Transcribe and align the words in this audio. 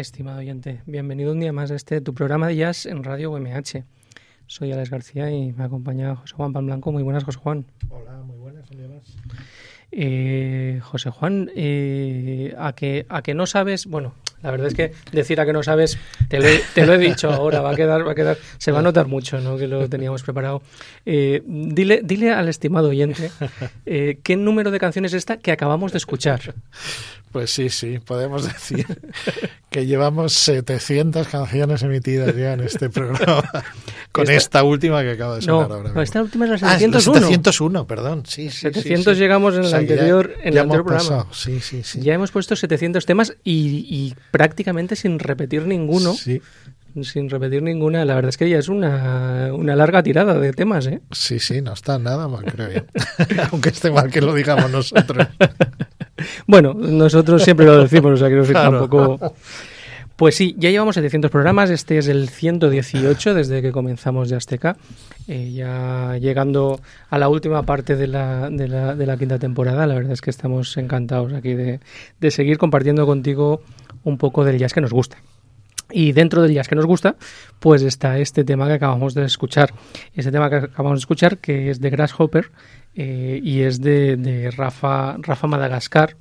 Estimado 0.00 0.38
oyente, 0.38 0.80
bienvenido 0.86 1.32
un 1.32 1.40
día 1.40 1.52
más 1.52 1.70
a 1.70 1.74
este 1.74 2.00
tu 2.00 2.14
programa 2.14 2.48
de 2.48 2.56
jazz 2.56 2.86
en 2.86 3.04
Radio 3.04 3.32
UMH. 3.32 3.84
Soy 4.46 4.72
Alex 4.72 4.88
García 4.88 5.30
y 5.30 5.52
me 5.52 5.64
acompaña 5.64 6.16
José 6.16 6.34
Juan 6.36 6.54
Pan 6.54 6.64
Blanco. 6.64 6.90
Muy 6.90 7.02
buenas, 7.02 7.24
José 7.24 7.38
Juan. 7.38 7.66
Hola, 7.90 8.12
muy 8.22 8.38
buenas, 8.38 8.70
un 8.70 8.78
día 8.78 8.88
más. 8.88 9.14
Eh, 9.92 10.80
José 10.82 11.10
Juan, 11.10 11.50
eh, 11.54 12.54
a, 12.58 12.72
que, 12.72 13.04
a 13.10 13.20
que 13.20 13.34
no 13.34 13.44
sabes, 13.44 13.84
bueno, 13.84 14.14
la 14.42 14.50
verdad 14.50 14.68
es 14.68 14.74
que 14.74 14.92
decir 15.12 15.38
a 15.38 15.44
que 15.44 15.52
no 15.52 15.62
sabes, 15.62 15.98
te 16.28 16.38
lo, 16.38 16.46
he, 16.46 16.62
te 16.74 16.86
lo 16.86 16.94
he 16.94 16.98
dicho 16.98 17.30
ahora, 17.30 17.60
va 17.60 17.72
a 17.72 17.76
quedar, 17.76 18.06
va 18.06 18.12
a 18.12 18.14
quedar, 18.14 18.38
se 18.56 18.72
va 18.72 18.78
a 18.78 18.82
notar 18.82 19.06
mucho, 19.06 19.38
¿no? 19.40 19.58
Que 19.58 19.66
lo 19.66 19.86
teníamos 19.88 20.22
preparado. 20.22 20.62
Eh, 21.04 21.42
dile, 21.46 22.00
dile 22.02 22.32
al 22.32 22.48
estimado 22.48 22.88
oyente 22.88 23.30
eh, 23.86 24.18
qué 24.22 24.36
número 24.36 24.70
de 24.70 24.78
canciones 24.78 25.12
es 25.12 25.18
esta 25.18 25.36
que 25.36 25.52
acabamos 25.52 25.92
de 25.92 25.98
escuchar. 25.98 26.54
Pues 27.32 27.52
sí, 27.52 27.68
sí, 27.68 28.00
podemos 28.00 28.44
decir 28.44 28.84
que 29.70 29.86
llevamos 29.86 30.32
700 30.32 31.28
canciones 31.28 31.82
emitidas 31.82 32.34
ya 32.34 32.54
en 32.54 32.60
este 32.60 32.90
programa, 32.90 33.48
con 34.12 34.22
esta, 34.24 34.34
esta 34.34 34.62
última 34.64 35.00
que 35.02 35.12
acaba 35.12 35.36
de 35.36 35.42
sonar 35.42 35.68
no, 35.68 35.74
ahora. 35.74 35.84
Mismo. 35.84 35.94
No, 35.94 36.02
esta 36.02 36.22
última 36.22 36.46
es 36.46 36.50
la 36.50 36.58
701. 36.58 37.16
Ah, 37.16 37.20
la 37.20 37.26
701, 37.28 37.86
perdón, 37.86 38.22
sí, 38.26 38.50
sí. 38.50 38.62
700 38.62 39.04
sí, 39.04 39.14
sí. 39.14 39.20
llegamos 39.20 39.54
en 39.54 39.60
el 39.60 39.66
o 39.66 39.68
sea, 39.68 39.78
anterior, 39.78 40.28
ya, 40.28 40.42
en 40.42 40.48
el 40.48 40.54
ya 40.54 40.60
anterior 40.62 40.86
hemos 40.88 41.06
programa. 41.06 41.32
Sí, 41.32 41.60
sí, 41.60 41.82
sí. 41.84 42.00
Ya 42.00 42.14
hemos 42.14 42.32
puesto 42.32 42.56
700 42.56 43.06
temas 43.06 43.36
y, 43.44 43.86
y 43.88 44.16
prácticamente 44.32 44.96
sin 44.96 45.20
repetir 45.20 45.66
ninguno. 45.66 46.14
Sí. 46.14 46.42
Sin 47.04 47.30
repetir 47.30 47.62
ninguna, 47.62 48.04
la 48.04 48.16
verdad 48.16 48.30
es 48.30 48.36
que 48.36 48.50
ya 48.50 48.58
es 48.58 48.68
una, 48.68 49.50
una 49.54 49.76
larga 49.76 50.02
tirada 50.02 50.34
de 50.34 50.52
temas, 50.52 50.88
¿eh? 50.88 51.00
Sí, 51.12 51.38
sí, 51.38 51.62
no 51.62 51.72
está 51.72 52.00
nada 52.00 52.26
mal, 52.26 52.44
creo 52.44 52.68
yo. 52.68 52.80
Aunque 53.52 53.68
esté 53.68 53.92
mal 53.92 54.10
que 54.10 54.20
lo 54.20 54.34
digamos 54.34 54.68
nosotros. 54.72 55.28
Bueno, 56.46 56.74
nosotros 56.74 57.42
siempre 57.42 57.66
lo 57.66 57.82
decimos, 57.82 58.12
o 58.12 58.16
sea, 58.16 58.28
decir, 58.28 58.52
claro. 58.52 58.80
tampoco... 58.80 59.34
Pues 60.20 60.34
sí, 60.34 60.54
ya 60.58 60.68
llevamos 60.68 60.96
700 60.96 61.30
programas, 61.30 61.70
este 61.70 61.96
es 61.96 62.06
el 62.06 62.28
118 62.28 63.32
desde 63.32 63.62
que 63.62 63.72
comenzamos 63.72 64.28
de 64.28 64.36
Azteca, 64.36 64.76
eh, 65.28 65.50
ya 65.50 66.18
llegando 66.18 66.78
a 67.08 67.18
la 67.18 67.30
última 67.30 67.62
parte 67.62 67.96
de 67.96 68.06
la, 68.06 68.50
de, 68.50 68.68
la, 68.68 68.94
de 68.94 69.06
la, 69.06 69.16
quinta 69.16 69.38
temporada, 69.38 69.86
la 69.86 69.94
verdad 69.94 70.12
es 70.12 70.20
que 70.20 70.28
estamos 70.28 70.76
encantados 70.76 71.32
aquí 71.32 71.54
de, 71.54 71.80
de 72.20 72.30
seguir 72.30 72.58
compartiendo 72.58 73.06
contigo 73.06 73.62
un 74.04 74.18
poco 74.18 74.44
del 74.44 74.58
jazz 74.58 74.74
que 74.74 74.82
nos 74.82 74.92
gusta. 74.92 75.16
Y 75.92 76.12
dentro 76.12 76.42
del 76.42 76.52
jazz 76.52 76.68
que 76.68 76.74
nos 76.74 76.86
gusta, 76.86 77.16
pues 77.58 77.82
está 77.82 78.18
este 78.18 78.44
tema 78.44 78.66
que 78.66 78.74
acabamos 78.74 79.14
de 79.14 79.24
escuchar. 79.24 79.72
Este 80.14 80.30
tema 80.32 80.50
que 80.50 80.56
acabamos 80.56 80.98
de 80.98 81.02
escuchar, 81.02 81.38
que 81.38 81.70
es 81.70 81.80
de 81.80 81.90
Grasshopper 81.90 82.50
eh, 82.94 83.40
y 83.42 83.62
es 83.62 83.80
de, 83.80 84.52
Rafa, 84.56 85.16
Rafa 85.18 85.46
Madagascar, 85.46 86.16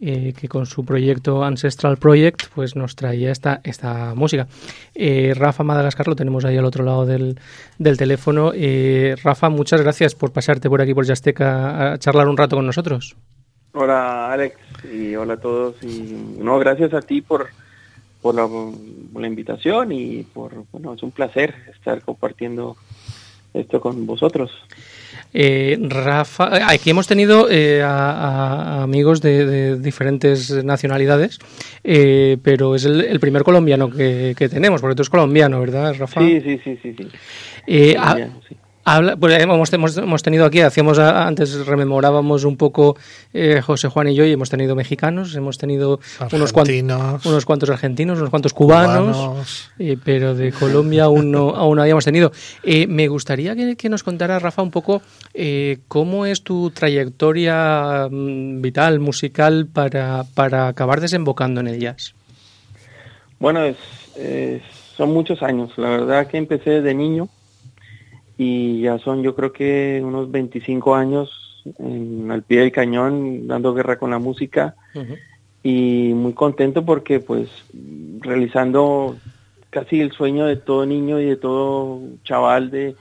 eh, 0.00 0.34
que 0.38 0.48
con 0.48 0.66
su 0.66 0.84
proyecto 0.84 1.44
Ancestral 1.44 1.96
Project 1.96 2.48
pues 2.54 2.76
nos 2.76 2.96
traía 2.96 3.30
esta, 3.30 3.60
esta 3.64 4.14
música. 4.14 4.48
Eh, 4.94 5.32
Rafa 5.36 5.62
Madagascar 5.62 6.08
lo 6.08 6.16
tenemos 6.16 6.44
ahí 6.44 6.56
al 6.56 6.64
otro 6.64 6.84
lado 6.84 7.06
del, 7.06 7.38
del 7.78 7.96
teléfono. 7.96 8.52
Eh, 8.54 9.14
Rafa, 9.22 9.48
muchas 9.48 9.80
gracias 9.80 10.14
por 10.14 10.32
pasarte 10.32 10.68
por 10.68 10.82
aquí 10.82 10.92
por 10.94 11.06
Yasteca 11.06 11.92
a 11.92 11.98
charlar 11.98 12.28
un 12.28 12.36
rato 12.36 12.56
con 12.56 12.66
nosotros. 12.66 13.16
Hola 13.72 14.32
Alex 14.32 14.56
y 14.92 15.16
hola 15.16 15.34
a 15.34 15.36
todos. 15.36 15.82
Y 15.82 16.36
no, 16.38 16.58
gracias 16.58 16.92
a 16.92 17.00
ti 17.00 17.22
por, 17.22 17.48
por, 18.24 18.34
la, 18.34 18.48
por 18.48 19.20
la 19.20 19.28
invitación 19.28 19.92
y 19.92 20.22
por, 20.22 20.64
bueno, 20.72 20.94
es 20.94 21.02
un 21.02 21.10
placer 21.10 21.54
estar 21.70 22.00
compartiendo 22.00 22.74
esto 23.52 23.82
con 23.82 24.06
vosotros. 24.06 24.50
Eh, 25.34 25.76
Rafa, 25.78 26.70
aquí 26.70 26.88
hemos 26.88 27.06
tenido 27.06 27.50
eh, 27.50 27.82
a, 27.82 28.12
a, 28.12 28.82
amigos 28.82 29.20
de, 29.20 29.44
de, 29.44 29.78
diferentes 29.78 30.64
nacionalidades, 30.64 31.38
eh, 31.84 32.38
pero 32.42 32.74
es 32.74 32.86
el, 32.86 33.02
el 33.02 33.20
primer 33.20 33.42
colombiano 33.42 33.90
que, 33.90 34.34
que, 34.34 34.48
tenemos, 34.48 34.80
porque 34.80 34.96
tú 34.96 35.02
eres 35.02 35.10
colombiano, 35.10 35.60
¿verdad, 35.60 35.94
Rafa? 35.98 36.22
Sí, 36.22 36.40
sí, 36.40 36.58
sí, 36.64 36.78
sí. 36.82 36.96
sí. 36.96 37.94
Colombiano, 37.94 38.40
sí. 38.48 38.56
Habla, 38.86 39.16
pues 39.16 39.42
hemos, 39.42 39.72
hemos, 39.72 39.96
hemos, 39.96 40.22
tenido 40.22 40.44
aquí, 40.44 40.60
hacíamos 40.60 40.98
antes 40.98 41.66
rememorábamos 41.66 42.44
un 42.44 42.58
poco 42.58 42.98
eh, 43.32 43.62
José 43.62 43.88
Juan 43.88 44.08
y 44.08 44.14
yo 44.14 44.26
y 44.26 44.32
hemos 44.32 44.50
tenido 44.50 44.74
mexicanos, 44.74 45.34
hemos 45.34 45.56
tenido 45.56 46.00
unos 46.30 46.52
cuantos, 46.52 47.24
unos 47.24 47.46
cuantos 47.46 47.70
argentinos, 47.70 48.18
unos 48.18 48.28
cuantos 48.28 48.52
cubanos, 48.52 49.16
cubanos. 49.16 49.70
Eh, 49.78 49.96
pero 50.04 50.34
de 50.34 50.52
Colombia 50.52 51.04
aún 51.04 51.30
no, 51.30 51.50
aún 51.56 51.76
no 51.76 51.82
habíamos 51.82 52.04
tenido. 52.04 52.30
Eh, 52.62 52.86
me 52.86 53.08
gustaría 53.08 53.56
que, 53.56 53.74
que, 53.74 53.88
nos 53.88 54.02
contara, 54.02 54.38
Rafa, 54.38 54.60
un 54.60 54.70
poco 54.70 55.00
eh, 55.32 55.78
cómo 55.88 56.26
es 56.26 56.42
tu 56.42 56.70
trayectoria 56.70 58.06
mm, 58.10 58.60
vital, 58.60 59.00
musical, 59.00 59.66
para, 59.66 60.24
para 60.34 60.68
acabar 60.68 61.00
desembocando 61.00 61.62
en 61.62 61.68
el 61.68 61.80
jazz. 61.80 62.14
Bueno, 63.38 63.64
es, 63.64 63.76
son 64.94 65.10
muchos 65.10 65.42
años. 65.42 65.72
La 65.78 65.88
verdad 65.88 66.26
que 66.26 66.36
empecé 66.36 66.82
de 66.82 66.92
niño 66.94 67.30
y 68.36 68.80
ya 68.82 68.98
son 68.98 69.22
yo 69.22 69.34
creo 69.34 69.52
que 69.52 70.02
unos 70.04 70.30
25 70.30 70.94
años 70.94 71.62
en, 71.78 72.30
al 72.30 72.42
pie 72.42 72.60
del 72.60 72.72
cañón 72.72 73.46
dando 73.46 73.74
guerra 73.74 73.98
con 73.98 74.10
la 74.10 74.18
música. 74.18 74.74
Uh 74.94 75.00
-huh. 75.00 75.18
y 75.62 76.12
muy 76.14 76.34
contento 76.34 76.84
porque 76.84 77.20
pues 77.20 77.48
realizando 78.20 79.16
casi 79.70 80.00
el 80.00 80.12
sueño 80.12 80.44
de 80.46 80.56
todo 80.56 80.84
niño 80.84 81.18
y 81.20 81.24
de 81.24 81.36
todo 81.36 82.00
chaval 82.22 82.70
de, 82.70 82.96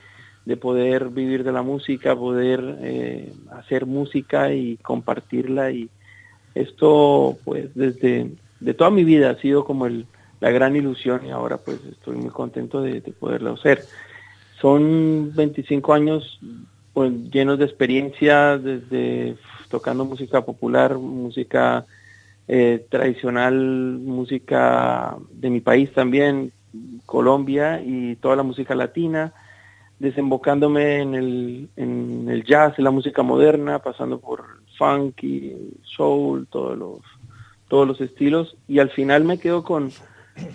de 0.46 0.58
poder 0.58 1.10
vivir 1.10 1.44
de 1.44 1.52
la 1.52 1.62
música, 1.62 2.16
poder 2.16 2.78
eh, 2.82 3.34
hacer 3.52 3.86
música 3.86 4.54
y 4.54 4.78
compartirla. 4.78 5.72
Y 5.72 5.90
esto 6.56 7.38
pues 7.44 7.70
desde 7.76 8.32
de 8.62 8.74
toda 8.74 8.90
mi 8.90 9.04
vida 9.04 9.30
ha 9.30 9.36
sido 9.36 9.66
como 9.66 9.86
el, 9.86 10.06
la 10.40 10.50
gran 10.52 10.76
ilusión 10.76 11.26
y 11.26 11.32
ahora 11.32 11.58
pues 11.58 11.80
estoy 11.92 12.16
muy 12.16 12.30
contento 12.30 12.82
de, 12.82 13.02
de 13.02 13.12
poderlo 13.12 13.54
hacer 13.54 13.84
son 14.64 15.34
25 15.36 15.94
años 15.94 16.40
pues, 16.94 17.12
llenos 17.30 17.60
de 17.60 17.66
experiencia, 17.66 18.58
desde 18.58 19.36
tocando 19.68 20.06
música 20.06 20.46
popular, 20.46 20.98
música 20.98 21.86
eh, 22.48 22.86
tradicional, 22.90 23.54
música 23.56 25.18
de 25.34 25.50
mi 25.50 25.60
país 25.60 25.92
también, 25.92 26.54
Colombia 27.06 27.82
y 27.86 28.16
toda 28.16 28.38
la 28.38 28.44
música 28.44 28.74
latina, 28.74 29.34
desembocándome 30.00 31.02
en 31.02 31.16
el, 31.16 31.70
en 31.76 32.30
el 32.30 32.46
jazz, 32.46 32.76
en 32.78 32.86
la 32.86 32.92
música 32.92 33.22
moderna, 33.22 33.80
pasando 33.80 34.22
por 34.22 34.46
funky, 34.78 35.58
soul, 35.84 36.48
todos 36.50 36.78
los, 36.78 37.00
todos 37.68 37.86
los 37.86 38.00
estilos, 38.00 38.56
y 38.70 38.80
al 38.80 38.92
final 38.92 39.26
me 39.26 39.40
quedo 39.40 39.62
con 39.66 39.92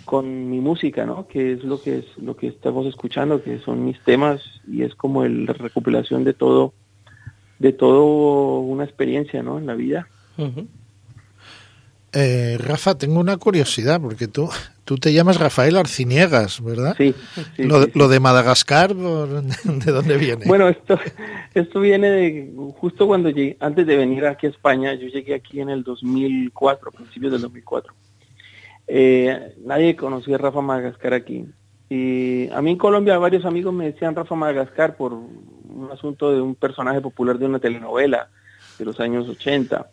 con 0.05 0.51
mi 0.51 0.61
música, 0.61 1.07
¿no? 1.07 1.27
Que 1.29 1.53
es 1.53 1.65
lo 1.65 1.81
que 1.81 1.99
es 1.99 2.05
lo 2.19 2.37
que 2.37 2.49
estamos 2.49 2.87
escuchando, 2.87 3.43
que 3.43 3.59
son 3.61 3.85
mis 3.85 4.01
temas 4.01 4.41
y 4.67 4.83
es 4.83 4.95
como 4.95 5.25
el, 5.25 5.47
la 5.47 5.53
recopilación 5.53 6.25
de 6.25 6.35
todo 6.35 6.73
de 7.59 7.73
todo 7.73 8.61
una 8.61 8.85
experiencia, 8.85 9.43
¿no? 9.43 9.59
En 9.59 9.67
la 9.67 9.75
vida. 9.75 10.09
Uh 10.37 10.45
-huh. 10.45 10.67
eh, 12.13 12.57
Rafa, 12.59 12.97
tengo 12.97 13.21
una 13.21 13.37
curiosidad 13.37 14.01
porque 14.01 14.29
tú 14.29 14.49
tú 14.85 14.97
te 14.97 15.13
llamas 15.13 15.39
Rafael 15.39 15.77
Arciniegas, 15.77 16.63
¿verdad? 16.63 16.95
Sí. 16.97 17.15
sí, 17.57 17.65
lo, 17.65 17.85
sí, 17.85 17.91
lo, 17.95 18.09
de 18.09 18.21
Madagascar, 18.21 18.95
¿de 18.97 19.93
dónde 19.93 20.17
viene? 20.17 20.47
Bueno, 20.47 20.69
esto 20.69 20.99
esto 21.55 21.81
viene 21.81 22.11
de 22.11 22.53
justo 22.77 23.07
cuando 23.07 23.31
llegué, 23.31 23.57
antes 23.61 23.87
de 23.87 23.97
venir 23.97 24.25
aquí 24.27 24.47
a 24.47 24.51
España, 24.51 24.95
yo 24.95 25.09
llegué 25.09 25.35
aquí 25.35 25.61
en 25.61 25.69
el 25.69 25.83
2004, 25.83 26.91
principios 26.91 27.33
del 27.33 27.43
2004. 27.43 27.93
Eh, 28.89 29.55
nadie 29.65 29.95
conocía 29.97 30.37
a 30.37 30.39
Rafa 30.39 30.63
Madagascar 30.63 31.15
aquí. 31.15 31.47
Y 31.91 32.51
a 32.51 32.61
mí 32.61 32.73
en 32.73 32.79
Colombia 32.79 33.19
varios 33.19 33.45
amigos 33.45 33.73
me 33.73 33.93
decían 33.93 34.15
Rafa 34.15 34.35
Madagascar 34.35 34.97
por 34.97 35.13
un 35.13 35.89
asunto 35.93 36.33
de 36.33 36.41
un 36.41 36.55
personaje 36.55 37.01
popular 37.01 37.39
de 37.39 37.47
una 37.47 37.59
telenovela 37.59 38.29
de 38.79 38.85
los 38.85 38.99
años 39.01 39.29
80 39.29 39.91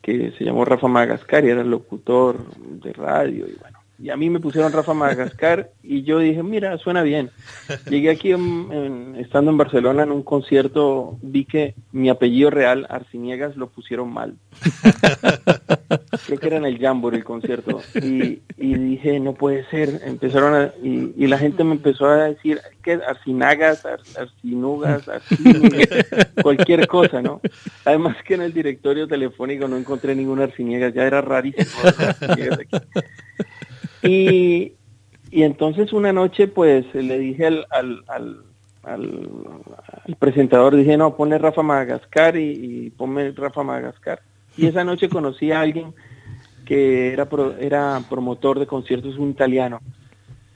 que 0.00 0.32
se 0.38 0.44
llamó 0.44 0.64
Rafa 0.64 0.88
Madagascar 0.88 1.44
y 1.44 1.50
era 1.50 1.60
el 1.60 1.70
locutor 1.70 2.38
de 2.56 2.92
radio 2.92 3.46
y 3.46 3.54
bueno. 3.60 3.77
Y 4.00 4.10
a 4.10 4.16
mí 4.16 4.30
me 4.30 4.38
pusieron 4.38 4.72
Rafa 4.72 4.94
Madagascar 4.94 5.70
y 5.82 6.04
yo 6.04 6.20
dije, 6.20 6.42
mira, 6.42 6.78
suena 6.78 7.02
bien. 7.02 7.30
Llegué 7.90 8.10
aquí 8.10 8.30
en, 8.30 8.68
en, 8.70 9.16
estando 9.16 9.50
en 9.50 9.58
Barcelona 9.58 10.04
en 10.04 10.12
un 10.12 10.22
concierto, 10.22 11.18
vi 11.20 11.44
que 11.44 11.74
mi 11.90 12.08
apellido 12.08 12.50
real, 12.50 12.86
Arciniegas, 12.88 13.56
lo 13.56 13.68
pusieron 13.68 14.12
mal. 14.12 14.36
Creo 16.26 16.38
que 16.38 16.46
era 16.46 16.58
en 16.58 16.66
el 16.66 16.78
Jambor 16.78 17.14
el 17.14 17.24
concierto. 17.24 17.80
Y, 17.94 18.40
y 18.56 18.74
dije, 18.74 19.18
no 19.18 19.34
puede 19.34 19.64
ser. 19.70 20.00
Empezaron 20.04 20.54
a, 20.54 20.72
y, 20.82 21.14
y, 21.16 21.26
la 21.26 21.38
gente 21.38 21.64
me 21.64 21.72
empezó 21.72 22.06
a 22.06 22.24
decir, 22.24 22.60
que 22.82 22.92
Arcinagas, 22.92 23.84
Ar, 23.84 24.00
Arcinugas, 24.18 25.08
Arciniegas, 25.08 26.06
cualquier 26.42 26.86
cosa, 26.86 27.22
¿no? 27.22 27.40
Además 27.84 28.16
que 28.24 28.34
en 28.34 28.42
el 28.42 28.52
directorio 28.52 29.08
telefónico 29.08 29.66
no 29.66 29.76
encontré 29.76 30.14
ninguna 30.14 30.44
Arciniegas, 30.44 30.94
ya 30.94 31.04
era 31.04 31.20
rarísimo. 31.20 31.66
Y, 34.02 34.72
y 35.30 35.42
entonces 35.42 35.92
una 35.92 36.12
noche 36.12 36.48
pues 36.48 36.92
le 36.94 37.18
dije 37.18 37.46
al, 37.46 37.66
al, 37.70 38.04
al, 38.06 38.44
al, 38.84 40.16
presentador, 40.18 40.76
dije, 40.76 40.96
no, 40.96 41.16
ponle 41.16 41.38
Rafa 41.38 41.62
Madagascar 41.62 42.36
y, 42.36 42.86
y 42.86 42.90
ponme 42.90 43.30
Rafa 43.32 43.62
Madagascar. 43.62 44.20
Y 44.56 44.66
esa 44.66 44.84
noche 44.84 45.08
conocí 45.08 45.52
a 45.52 45.60
alguien 45.60 45.94
que 46.64 47.12
era, 47.12 47.26
era 47.60 48.02
promotor 48.10 48.58
de 48.58 48.66
conciertos, 48.66 49.16
un 49.16 49.30
italiano 49.30 49.80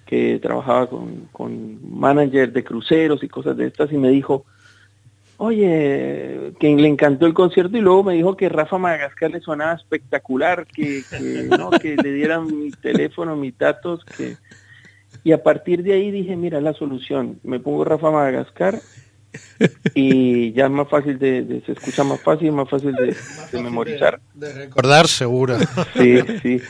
que 0.05 0.39
trabajaba 0.43 0.87
con, 0.87 1.29
con 1.33 1.79
manager 1.99 2.53
de 2.53 2.63
cruceros 2.63 3.23
y 3.23 3.29
cosas 3.29 3.57
de 3.57 3.69
estas 3.69 3.91
y 3.93 3.97
me 3.97 4.11
dijo, 4.11 4.45
oye, 5.43 6.53
que 6.61 6.77
le 6.77 6.87
encantó 6.87 7.27
el 7.27 7.35
concierto 7.35 7.77
y 7.77 7.81
luego 7.81 8.05
me 8.05 8.15
dijo 8.15 8.37
que 8.37 8.49
Rafa 8.49 8.79
Madagascar 8.79 9.33
le 9.33 9.41
sonaba 9.41 9.75
espectacular, 9.75 10.67
que, 10.67 11.03
que, 11.83 11.97
le 11.97 12.13
dieran 12.13 12.47
mi 12.47 12.71
teléfono, 12.71 13.35
mis 13.37 13.57
datos, 13.59 14.05
que... 14.05 14.37
Y 15.25 15.33
a 15.33 15.43
partir 15.43 15.83
de 15.83 15.95
ahí 15.95 16.11
dije, 16.11 16.37
mira, 16.37 16.61
la 16.61 16.73
solución, 16.73 17.39
me 17.43 17.61
pongo 17.61 17.85
Rafa 17.85 18.11
Madagascar 18.11 18.81
y 19.95 20.53
ya 20.53 20.67
es 20.67 20.71
más 20.71 20.89
fácil 20.89 21.19
de, 21.19 21.63
se 21.67 21.73
escucha 21.73 22.03
más 22.03 22.21
fácil, 22.21 22.53
más 22.53 22.69
fácil 22.69 22.93
de, 22.95 23.15
memorizar. 23.61 24.21
De, 24.35 24.53
recordar 24.53 25.07
seguro. 25.09 25.57
Sí, 25.95 26.21
sí. 26.43 26.61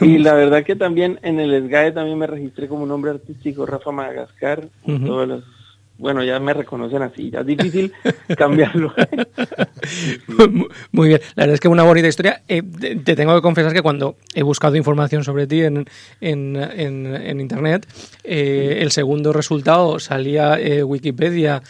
Y 0.00 0.18
la 0.18 0.34
verdad 0.34 0.62
que 0.62 0.76
también 0.76 1.18
en 1.22 1.40
el 1.40 1.68
SGAE 1.68 1.92
también 1.92 2.18
me 2.18 2.26
registré 2.26 2.68
como 2.68 2.86
nombre 2.86 3.12
artístico 3.12 3.66
Rafa 3.66 3.90
Madagascar, 3.92 4.68
todas 4.84 5.28
las 5.28 5.59
bueno, 6.00 6.24
ya 6.24 6.40
me 6.40 6.54
reconocen 6.54 7.02
así, 7.02 7.30
ya 7.30 7.40
es 7.40 7.46
difícil 7.46 7.92
cambiarlo. 8.36 8.92
Muy 10.92 11.08
bien, 11.08 11.20
la 11.34 11.42
verdad 11.42 11.54
es 11.54 11.60
que 11.60 11.68
una 11.68 11.82
bonita 11.82 12.08
historia. 12.08 12.42
Eh, 12.48 12.62
te 13.04 13.14
tengo 13.14 13.34
que 13.34 13.42
confesar 13.42 13.74
que 13.74 13.82
cuando 13.82 14.16
he 14.34 14.42
buscado 14.42 14.76
información 14.76 15.24
sobre 15.24 15.46
ti 15.46 15.62
en, 15.62 15.84
en, 16.22 16.56
en, 16.56 17.40
Internet, 17.40 17.86
eh, 18.24 18.78
el 18.80 18.90
segundo 18.92 19.34
resultado 19.34 19.98
salía 19.98 20.58
eh, 20.58 20.82
Wikipedia, 20.82 21.62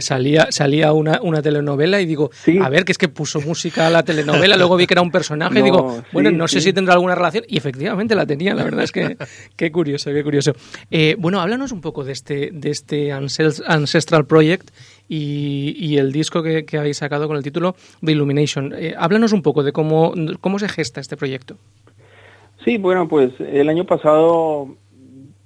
salía, 0.00 0.48
salía 0.50 0.92
una, 0.92 1.20
una 1.22 1.40
telenovela 1.40 2.00
y 2.00 2.06
digo, 2.06 2.30
a 2.60 2.68
ver, 2.68 2.84
que 2.84 2.92
es 2.92 2.98
que 2.98 3.08
puso 3.08 3.40
música 3.40 3.86
a 3.86 3.90
la 3.90 4.02
telenovela, 4.02 4.56
luego 4.56 4.76
vi 4.76 4.88
que 4.88 4.94
era 4.94 5.02
un 5.02 5.12
personaje 5.12 5.58
y 5.60 5.62
digo, 5.62 6.02
bueno, 6.12 6.32
no 6.32 6.48
sé 6.48 6.60
si 6.60 6.72
tendrá 6.72 6.94
alguna 6.94 7.14
relación 7.14 7.44
y 7.46 7.56
efectivamente 7.56 8.16
la 8.16 8.26
tenía, 8.26 8.52
la 8.52 8.64
verdad 8.64 8.82
es 8.82 8.90
que 8.90 9.16
qué 9.54 9.70
curioso, 9.70 10.10
qué 10.12 10.24
curioso. 10.24 10.52
bueno, 11.18 11.40
háblanos 11.40 11.70
un 11.70 11.80
poco 11.80 12.02
de 12.02 12.12
este, 12.12 12.50
de 12.52 12.70
este 12.70 13.12
Ancestral 13.76 14.26
Project 14.26 14.70
y, 15.08 15.96
el 15.96 16.12
disco 16.12 16.42
que, 16.42 16.66
habéis 16.76 16.98
sacado 16.98 17.28
con 17.28 17.36
el 17.36 17.42
título 17.42 17.76
The 18.04 18.12
Illumination. 18.12 18.74
Eh, 18.76 18.94
háblanos 18.98 19.32
un 19.32 19.42
poco 19.42 19.62
de 19.62 19.72
cómo, 19.72 20.12
cómo 20.40 20.58
se 20.58 20.68
gesta 20.68 21.00
este 21.00 21.16
proyecto. 21.16 21.56
Sí, 22.64 22.78
bueno, 22.78 23.06
pues 23.06 23.32
el 23.38 23.68
año 23.68 23.84
pasado, 23.84 24.74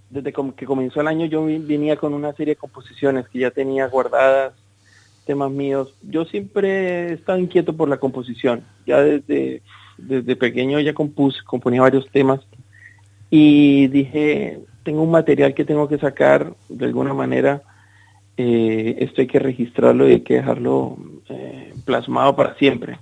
desde 0.09 0.33
que 0.57 0.65
comenzó 0.65 1.03
el 1.03 1.09
año, 1.09 1.27
yo 1.27 1.45
venía 1.45 1.97
con 1.97 2.15
una 2.15 2.33
serie 2.33 2.55
de 2.55 2.59
composiciones 2.59 3.29
que 3.29 3.41
ya 3.41 3.51
tenía 3.51 3.87
guardadas, 3.89 4.55
temas 5.27 5.51
míos. 5.51 5.95
Yo 6.03 6.25
siempre 6.25 7.11
he 7.11 7.13
estado 7.13 7.39
inquieto 7.39 7.77
por 7.77 7.89
la 7.89 7.99
composición. 7.99 8.65
Ya 8.87 9.03
desde, 9.03 9.63
desde 9.99 10.37
pequeño 10.37 10.81
ya 10.81 10.95
compuse, 10.95 11.39
componía 11.45 11.83
varios 11.83 12.09
temas 12.11 12.41
y 13.29 13.87
dije, 13.89 14.61
tengo 14.83 15.03
un 15.03 15.11
material 15.11 15.55
que 15.55 15.65
tengo 15.65 15.89
que 15.89 15.99
sacar 15.99 16.55
de 16.69 16.87
alguna 16.87 17.15
manera 17.15 17.63
eh, 18.43 18.97
esto 19.01 19.21
hay 19.21 19.27
que 19.27 19.39
registrarlo 19.39 20.09
y 20.09 20.13
hay 20.13 20.21
que 20.23 20.37
dejarlo 20.37 20.97
eh, 21.29 21.75
plasmado 21.85 22.35
para 22.35 22.55
siempre. 22.55 22.99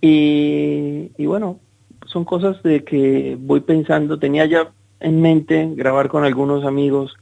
Y, 0.00 1.26
bueno, 1.26 1.60
son 2.06 2.24
cosas 2.24 2.60
de 2.64 2.82
que 2.82 3.36
voy 3.38 3.60
pensando, 3.60 4.18
tenía 4.18 4.46
ya 4.46 4.72
en 4.98 5.22
mente 5.22 5.70
grabar 5.76 6.08
con 6.08 6.24
algunos 6.24 6.64
amigos, 6.64 7.14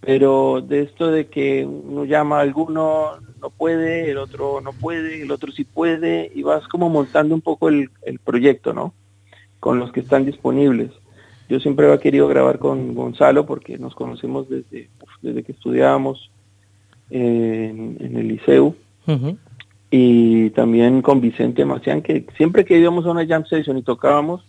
pero 0.00 0.60
de 0.60 0.82
esto 0.82 1.12
de 1.12 1.28
que 1.28 1.64
uno 1.64 2.04
llama 2.04 2.38
a 2.38 2.40
alguno, 2.40 3.12
no 3.40 3.50
puede, 3.50 4.10
el 4.10 4.18
otro 4.18 4.60
no 4.60 4.72
puede, 4.72 5.22
el 5.22 5.30
otro 5.30 5.52
sí 5.52 5.62
puede, 5.62 6.32
y 6.34 6.42
vas 6.42 6.66
como 6.66 6.88
montando 6.88 7.32
un 7.32 7.42
poco 7.42 7.68
el, 7.68 7.90
proyecto, 8.24 8.72
¿no? 8.72 8.92
Con 9.60 9.78
los 9.78 9.92
que 9.92 10.00
están 10.00 10.24
disponibles. 10.26 10.90
Yo 11.48 11.60
siempre 11.60 11.86
había 11.86 12.00
querido 12.00 12.26
grabar 12.26 12.58
con 12.58 12.92
Gonzalo 12.94 13.46
porque 13.46 13.78
nos 13.78 13.94
conocemos 13.94 14.48
desde, 14.48 14.90
desde 15.22 15.44
que 15.44 15.52
estudiábamos 15.52 16.30
en, 17.10 17.96
el 18.00 18.28
liceo. 18.28 18.74
Y 19.90 20.50
también 20.50 21.02
con 21.02 21.20
Vicente 21.20 21.64
Macián, 21.64 22.00
que 22.00 22.24
siempre 22.36 22.64
que 22.64 22.78
íbamos 22.78 23.06
a 23.06 23.10
una 23.10 23.26
jam 23.26 23.44
session 23.44 23.76
y 23.76 23.82
tocábamos, 23.82 24.44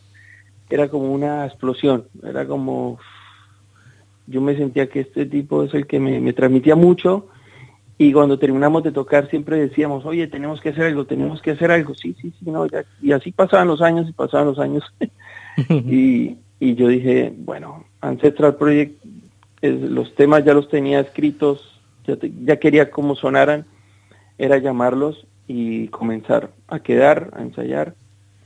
era 0.70 0.88
como 0.88 1.12
una 1.12 1.46
explosión, 1.46 2.06
era 2.24 2.46
como, 2.46 3.00
yo 4.28 4.40
me 4.40 4.56
sentía 4.56 4.88
que 4.88 5.02
este 5.02 5.26
tipo 5.26 5.64
es 5.64 5.74
el 5.74 5.88
que 5.88 6.00
me, 6.00 6.32
transmitía 6.34 6.76
mucho 6.76 7.28
y 7.98 8.14
cuando 8.14 8.38
terminamos 8.40 8.84
de 8.84 8.92
tocar 8.92 9.30
siempre 9.30 9.60
decíamos, 9.60 10.06
oye, 10.06 10.28
tenemos 10.28 10.62
que 10.62 10.70
hacer 10.70 10.86
algo, 10.86 11.06
tenemos 11.06 11.42
que 11.42 11.52
hacer 11.52 11.72
algo, 11.72 11.96
sí, 11.96 12.16
sí, 12.22 12.32
sí, 12.40 12.50
no, 12.50 12.68
y 13.02 13.12
así 13.12 13.32
pasaban 13.32 13.68
los 13.68 13.82
años 13.82 14.08
y 14.10 14.14
pasaban 14.14 14.48
los 14.48 14.60
años. 14.60 14.84
y, 15.70 16.38
y 16.60 16.76
yo 16.76 16.88
dije, 16.88 17.34
bueno, 17.36 17.84
Ancestral 18.00 18.56
Project, 18.56 19.04
los 19.62 20.16
temas 20.16 20.46
ya 20.46 20.54
los 20.54 20.70
tenía 20.70 21.00
escritos, 21.00 21.71
ya, 22.06 22.58
quería 22.58 22.92
cómo 22.92 23.16
sonaran, 23.16 23.66
era 24.38 24.58
llamarlos 24.58 25.26
y 25.48 25.88
comenzar 25.90 26.52
a 26.68 26.80
quedar, 26.80 27.32
a 27.34 27.42
ensayar. 27.42 27.96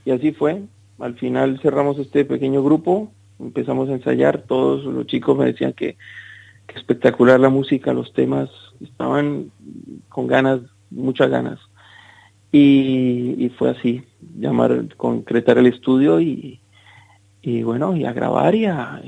Y 0.04 0.10
así 0.10 0.32
fue. 0.32 0.62
Al 0.98 1.14
final 1.14 1.60
cerramos 1.60 1.98
este 1.98 2.24
pequeño 2.24 2.62
grupo, 2.62 3.10
empezamos 3.38 3.88
a 3.88 3.92
ensayar, 3.92 4.42
todos 4.42 4.84
los 4.84 5.06
chicos 5.06 5.36
me 5.36 5.46
decían 5.46 5.72
que, 5.72 5.96
espectacular 6.74 7.40
la 7.40 7.48
música, 7.48 7.92
los 7.94 8.12
temas, 8.12 8.50
estaban 8.80 9.50
con 10.08 10.26
ganas, 10.26 10.60
muchas 10.90 11.30
ganas. 11.30 11.58
Y, 12.52 13.50
fue 13.58 13.70
así, 13.70 14.02
llamar, 14.38 14.94
concretar 14.96 15.58
el 15.58 15.66
estudio 15.66 16.20
y, 16.20 16.60
bueno, 17.62 17.96
y 17.96 18.04
a 18.04 18.12
grabar 18.12 18.54
y 18.54 18.66
a 18.66 19.02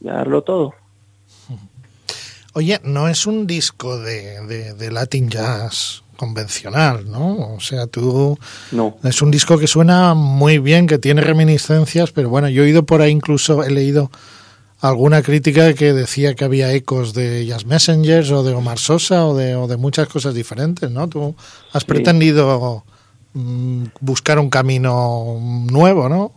darlo 0.00 0.42
todo. 0.42 0.74
Oye, 2.54 2.80
no 2.84 3.08
es 3.08 3.26
un 3.26 3.46
disco 3.46 3.98
de, 3.98 4.74
de, 4.74 4.90
Latin 4.90 5.30
Jazz 5.30 6.02
convencional, 6.16 7.10
¿no? 7.10 7.54
O 7.54 7.60
sea, 7.60 7.86
tú... 7.86 8.38
No. 8.72 8.96
Es 9.02 9.22
un 9.22 9.30
disco 9.30 9.58
que 9.58 9.66
suena 9.66 10.12
muy 10.14 10.58
bien, 10.58 10.86
que 10.86 10.98
tiene 10.98 11.22
reminiscencias, 11.22 12.12
pero 12.12 12.28
bueno, 12.28 12.48
yo 12.50 12.64
he 12.64 12.68
ido 12.68 12.84
por 12.84 13.00
ahí 13.00 13.10
incluso, 13.10 13.64
he 13.64 13.70
leído 13.70 14.10
alguna 14.82 15.22
crítica 15.22 15.72
que 15.74 15.92
decía 15.92 16.34
que 16.34 16.44
había 16.44 16.72
ecos 16.72 17.14
de 17.14 17.46
Jazz 17.46 17.64
Messengers 17.64 18.30
o 18.32 18.42
de 18.42 18.52
Omar 18.52 18.78
Sosa 18.78 19.26
o 19.26 19.34
de, 19.34 19.54
o 19.54 19.66
de 19.66 19.76
muchas 19.76 20.08
cosas 20.08 20.34
diferentes, 20.34 20.90
¿no? 20.90 21.08
Tú 21.08 21.34
has 21.72 21.84
pretendido 21.84 22.84
mm, 23.32 23.84
buscar 24.00 24.38
un 24.38 24.50
camino 24.50 25.38
nuevo, 25.70 26.08
¿no? 26.08 26.32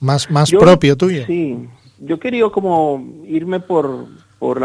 Más, 0.00 0.30
más 0.30 0.50
propio 0.50 0.96
tuyo. 0.96 1.24
Sí, 1.26 1.56
yo 2.00 2.18
quería 2.18 2.48
como 2.50 3.04
irme 3.26 3.60
por, 3.60 4.06
por, 4.38 4.60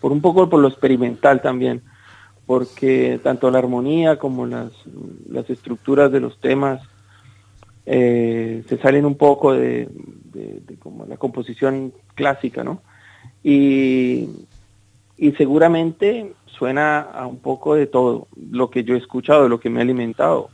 por 0.00 0.12
un 0.12 0.20
poco 0.20 0.48
por 0.48 0.60
lo 0.60 0.68
experimental 0.68 1.40
también, 1.40 1.82
porque 2.46 3.20
tanto 3.22 3.50
la 3.50 3.58
armonía 3.58 4.18
como 4.18 4.46
las, 4.46 4.70
las 5.28 5.48
estructuras 5.50 6.10
de 6.10 6.20
los 6.20 6.38
temas 6.40 6.80
eh, 7.86 8.64
se 8.68 8.78
salen 8.78 9.06
un 9.06 9.16
poco 9.16 9.52
de, 9.52 9.88
como 10.78 11.06
la 11.06 11.16
composición 11.16 11.92
clásica, 12.14 12.62
¿no? 12.62 12.82
Y, 13.42 14.28
y 15.16 15.32
seguramente 15.32 16.32
suena 16.46 17.00
a 17.00 17.26
un 17.26 17.38
poco 17.38 17.74
de 17.74 17.86
todo, 17.86 18.28
lo 18.50 18.68
que 18.68 18.84
yo 18.84 18.94
he 18.94 18.98
escuchado, 18.98 19.48
lo 19.48 19.60
que 19.60 19.70
me 19.70 19.80
ha 19.80 19.82
alimentado. 19.82 20.50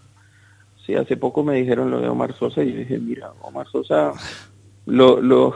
Sí, 0.87 0.95
hace 0.95 1.17
poco 1.17 1.43
me 1.43 1.57
dijeron 1.57 1.91
lo 1.91 2.01
de 2.01 2.09
Omar 2.09 2.35
Sosa 2.35 2.63
y 2.63 2.73
yo 2.73 2.79
dije, 2.79 2.99
mira, 2.99 3.33
Omar 3.41 3.67
Sosa 3.69 4.13
lo, 4.87 5.21
lo, 5.21 5.55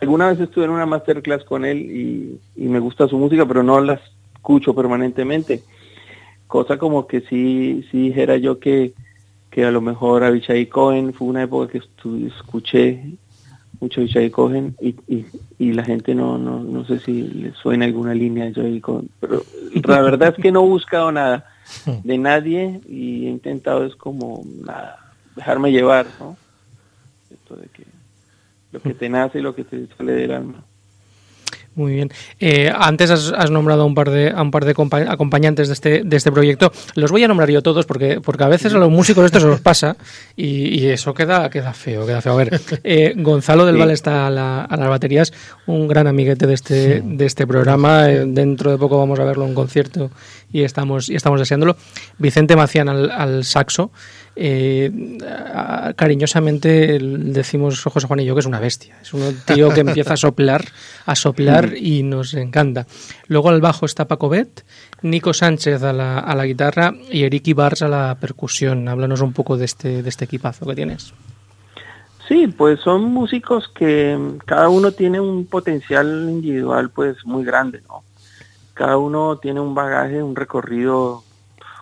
alguna 0.00 0.28
vez 0.28 0.40
estuve 0.40 0.64
en 0.64 0.70
una 0.70 0.86
masterclass 0.86 1.44
con 1.44 1.64
él 1.64 2.38
y, 2.56 2.68
me 2.68 2.80
gusta 2.80 3.08
su 3.08 3.18
música, 3.18 3.46
pero 3.46 3.62
no 3.62 3.80
la 3.80 4.00
escucho 4.34 4.74
permanentemente. 4.74 5.62
Cosa 6.46 6.78
como 6.78 7.06
que 7.06 7.20
sí, 7.22 7.86
sí 7.90 8.08
dijera 8.08 8.36
yo 8.36 8.58
que, 8.58 8.92
que 9.50 9.64
a 9.64 9.70
lo 9.70 9.80
mejor 9.80 10.24
a 10.24 10.30
Bichai 10.30 10.66
Cohen 10.66 11.12
fue 11.12 11.28
una 11.28 11.42
época 11.42 11.72
que 11.72 11.78
escuché 12.26 13.02
mucho 13.80 14.00
Bichai 14.00 14.30
Cohen 14.30 14.74
y, 14.80 14.96
y, 15.58 15.72
la 15.72 15.84
gente 15.84 16.14
no, 16.14 16.38
no, 16.38 16.60
no 16.60 16.84
sé 16.84 16.98
si 17.00 17.22
le 17.22 17.52
suena 17.52 17.84
alguna 17.84 18.14
línea 18.14 18.46
a 18.46 18.52
Joey 18.54 18.80
Cohen, 18.80 19.08
pero 19.20 19.42
la 19.84 20.00
verdad 20.00 20.34
es 20.36 20.42
que 20.42 20.50
no 20.50 20.64
he 20.64 20.68
buscado 20.68 21.12
nada 21.12 21.46
de 22.02 22.18
nadie 22.18 22.80
y 22.88 23.26
he 23.26 23.30
intentado 23.30 23.84
es 23.84 23.94
como 23.94 24.44
nada, 24.64 24.98
dejarme 25.36 25.70
llevar, 25.70 26.06
¿no? 26.18 26.36
Esto 27.30 27.56
de 27.56 27.68
que 27.68 27.84
lo 28.78 28.90
que 28.90 28.94
te 28.94 29.08
nace 29.08 29.38
y 29.38 29.42
lo 29.42 29.54
que 29.54 29.64
te 29.64 29.86
sale 29.96 30.12
del 30.12 30.32
alma. 30.32 30.64
Muy 31.78 31.94
bien. 31.94 32.10
Eh, 32.40 32.72
antes 32.76 33.08
has, 33.08 33.50
nombrado 33.52 33.82
a 33.82 33.84
un 33.84 33.94
par 33.94 34.10
de, 34.10 34.30
a 34.30 34.42
un 34.42 34.50
par 34.50 34.64
de 34.64 34.72
acompañantes 34.72 35.68
de 35.68 35.74
este, 35.74 36.02
de 36.04 36.16
este 36.16 36.32
proyecto. 36.32 36.72
Los 36.96 37.12
voy 37.12 37.22
a 37.22 37.28
nombrar 37.28 37.48
yo 37.50 37.62
todos 37.62 37.86
porque, 37.86 38.20
porque 38.20 38.42
a 38.42 38.48
veces 38.48 38.74
a 38.74 38.78
los 38.78 38.90
músicos 38.90 39.24
esto 39.24 39.38
se 39.38 39.46
los 39.46 39.60
pasa 39.60 39.96
y, 40.34 40.88
eso 40.88 41.14
queda, 41.14 41.48
queda 41.50 41.72
feo, 41.72 42.04
queda 42.04 42.20
feo. 42.20 42.32
A 42.32 42.36
ver, 42.36 42.60
eh, 42.82 43.14
Gonzalo 43.16 43.64
del 43.64 43.76
Val 43.76 43.92
está 43.92 44.26
a, 44.26 44.30
las 44.30 44.88
baterías, 44.88 45.32
un 45.66 45.86
gran 45.86 46.08
amiguete 46.08 46.48
de 46.48 46.54
este, 46.54 47.00
de 47.00 47.26
este 47.26 47.46
programa. 47.46 48.10
Eh, 48.10 48.24
dentro 48.26 48.72
de 48.72 48.78
poco 48.78 48.98
vamos 48.98 49.20
a 49.20 49.24
verlo 49.24 49.46
en 49.46 49.54
concierto 49.54 50.10
y 50.52 50.62
estamos, 50.62 51.08
y 51.08 51.14
estamos 51.14 51.40
deseándolo. 51.40 51.76
Vicente 52.18 52.56
Macián 52.56 52.88
al, 52.88 53.10
al 53.10 53.44
saxo 53.44 53.90
eh, 54.40 55.18
cariñosamente 55.96 57.00
decimos 57.00 57.82
José 57.82 58.06
Juan 58.06 58.20
y 58.20 58.24
yo 58.24 58.34
que 58.34 58.40
es 58.40 58.46
una 58.46 58.60
bestia. 58.60 58.96
Es 59.02 59.12
un 59.12 59.36
tío 59.44 59.70
que 59.70 59.80
empieza 59.80 60.14
a 60.14 60.16
soplar, 60.16 60.64
a 61.06 61.16
soplar 61.16 61.72
y 61.76 62.04
nos 62.04 62.34
encanta. 62.34 62.86
Luego 63.26 63.48
al 63.48 63.60
bajo 63.60 63.84
está 63.84 64.06
Paco 64.06 64.28
Bet, 64.28 64.64
Nico 65.02 65.34
Sánchez 65.34 65.82
a 65.82 65.92
la, 65.92 66.20
a 66.20 66.36
la 66.36 66.46
guitarra 66.46 66.94
y 67.10 67.24
Eric 67.24 67.48
Ibars 67.48 67.82
a 67.82 67.88
la 67.88 68.16
percusión. 68.20 68.86
Háblanos 68.86 69.22
un 69.22 69.32
poco 69.32 69.56
de 69.56 69.64
este, 69.64 70.04
de 70.04 70.08
este 70.08 70.26
equipazo 70.26 70.66
que 70.66 70.76
tienes. 70.76 71.12
Sí, 72.28 72.46
pues 72.46 72.78
son 72.80 73.04
músicos 73.04 73.68
que 73.74 74.16
cada 74.46 74.68
uno 74.68 74.92
tiene 74.92 75.18
un 75.18 75.46
potencial 75.46 76.28
individual 76.30 76.90
pues 76.90 77.16
muy 77.24 77.44
grande, 77.44 77.80
¿no? 77.88 78.04
Cada 78.78 78.96
uno 78.96 79.38
tiene 79.38 79.58
un 79.58 79.74
bagaje, 79.74 80.22
un 80.22 80.36
recorrido 80.36 81.24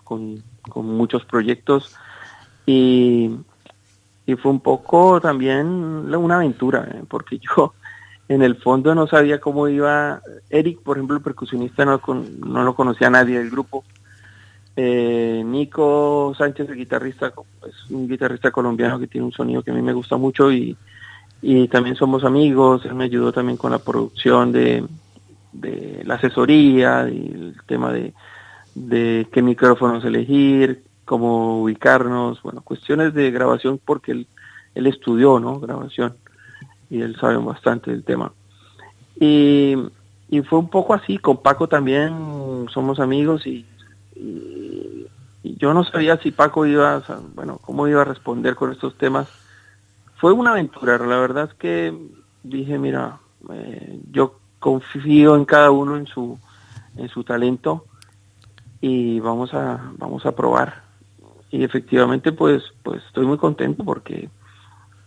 con, 0.03 0.43
con 0.67 0.87
muchos 0.87 1.27
proyectos 1.27 1.95
y, 2.65 3.37
fue 4.41 4.51
un 4.51 4.61
poco 4.61 5.21
también 5.21 5.67
una 5.67 6.37
aventura, 6.37 6.89
¿eh? 6.91 7.03
porque 7.07 7.39
yo 7.57 7.75
en 8.31 8.41
el 8.41 8.57
fondo 8.57 8.95
no 8.95 9.07
sabía 9.07 9.39
cómo 9.39 9.69
iba. 9.69 10.23
Eric, 10.49 10.81
por 10.81 10.97
ejemplo, 10.97 11.19
el 11.19 11.23
percusionista, 11.23 11.85
no, 11.85 12.01
no 12.07 12.65
lo 12.65 12.75
conocía 12.75 13.11
nadie 13.11 13.41
del 13.41 13.51
grupo. 13.51 13.85
Eh, 14.75 15.43
Nico 15.45 16.35
Sánchez, 16.39 16.71
el 16.71 16.77
guitarrista, 16.77 17.31
es 17.69 17.91
un 17.91 18.09
guitarrista 18.09 18.51
colombiano 18.51 18.99
que 18.99 19.07
tiene 19.07 19.27
un 19.27 19.33
sonido 19.33 19.63
que 19.63 19.71
a 19.71 19.75
mí 19.75 19.83
me 19.83 19.93
gusta 19.93 20.17
mucho 20.17 20.51
y, 20.51 20.75
y 21.43 21.69
también 21.69 21.95
somos 21.95 22.25
amigos. 22.25 22.87
Él 22.87 22.95
me 22.95 23.05
ayudó 23.05 23.33
también 23.33 23.59
con 23.59 23.71
la 23.71 23.81
producción 23.81 24.51
de, 24.51 24.83
de 25.61 26.03
la 26.05 26.15
asesoría 26.15 27.03
el 27.03 27.57
tema 27.67 27.93
de, 27.93 28.15
de 28.75 29.27
qué 29.33 29.43
micrófonos 29.43 30.05
elegir, 30.05 30.83
cómo 31.05 31.63
ubicarnos, 31.63 32.43
bueno, 32.43 32.63
cuestiones 32.63 33.15
de 33.15 33.31
grabación 33.31 33.81
porque 33.85 34.13
él, 34.13 34.27
él 34.75 34.87
estudió, 34.87 35.41
¿no? 35.41 35.61
Grabación 35.61 36.15
y 36.91 37.01
él 37.01 37.17
sabe 37.21 37.37
bastante 37.37 37.91
del 37.91 38.05
tema. 38.05 38.33
Y, 39.19 39.77
y 40.29 40.43
fue 40.43 40.59
un 40.59 40.69
poco 40.69 40.95
así, 40.95 41.19
con 41.19 41.39
Paco 41.39 41.69
también 41.69 42.67
somos 42.73 43.01
amigos 43.01 43.47
y, 43.47 43.67
yo 45.59 45.73
no 45.73 45.85
sabía 45.85 46.19
si 46.19 46.33
Paco 46.33 46.67
iba, 46.67 47.03
bueno, 47.35 47.59
cómo 47.63 47.87
iba 47.87 48.03
a 48.03 48.05
responder 48.05 48.57
con 48.57 48.73
estos 48.73 48.99
temas. 48.99 49.29
Fue 50.17 50.33
una 50.33 50.51
aventura, 50.51 50.99
la 50.99 51.19
verdad 51.19 51.49
es 51.51 51.55
que 51.55 51.97
dije, 52.43 52.79
mira, 52.79 53.21
eh, 53.51 54.01
yo 54.11 54.39
confío 54.67 55.37
en 55.37 55.45
cada 55.45 55.71
uno 55.71 55.97
en 55.97 56.09
su, 56.09 56.37
en 56.97 57.09
su 57.09 57.23
talento 57.23 57.85
y 58.81 59.21
vamos 59.21 59.55
a, 59.55 59.93
vamos 59.97 60.27
a 60.27 60.33
probar. 60.33 60.83
Y 61.53 61.63
efectivamente 61.63 62.33
pues 62.33 62.65
pues 62.83 63.01
estoy 63.07 63.27
muy 63.27 63.39
contento 63.39 63.85
porque 63.85 64.29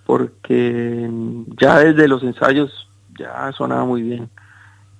porque 0.06 1.12
ya 1.60 1.80
desde 1.80 2.08
los 2.08 2.24
ensayos 2.24 2.88
ya 3.20 3.52
sonaba 3.52 3.84
muy 3.84 4.02
bien. 4.02 4.30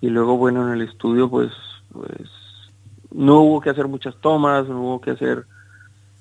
Y 0.02 0.10
luego 0.10 0.36
bueno 0.36 0.68
en 0.68 0.74
el 0.74 0.82
estudio 0.82 1.30
pues 1.30 1.54
pues 1.94 2.30
no 3.12 3.40
hubo 3.40 3.62
que 3.62 3.70
hacer 3.70 3.88
muchas 3.88 4.18
tomas 4.18 4.68
no 4.68 4.82
hubo 4.82 5.00
que 5.00 5.12
hacer 5.12 5.46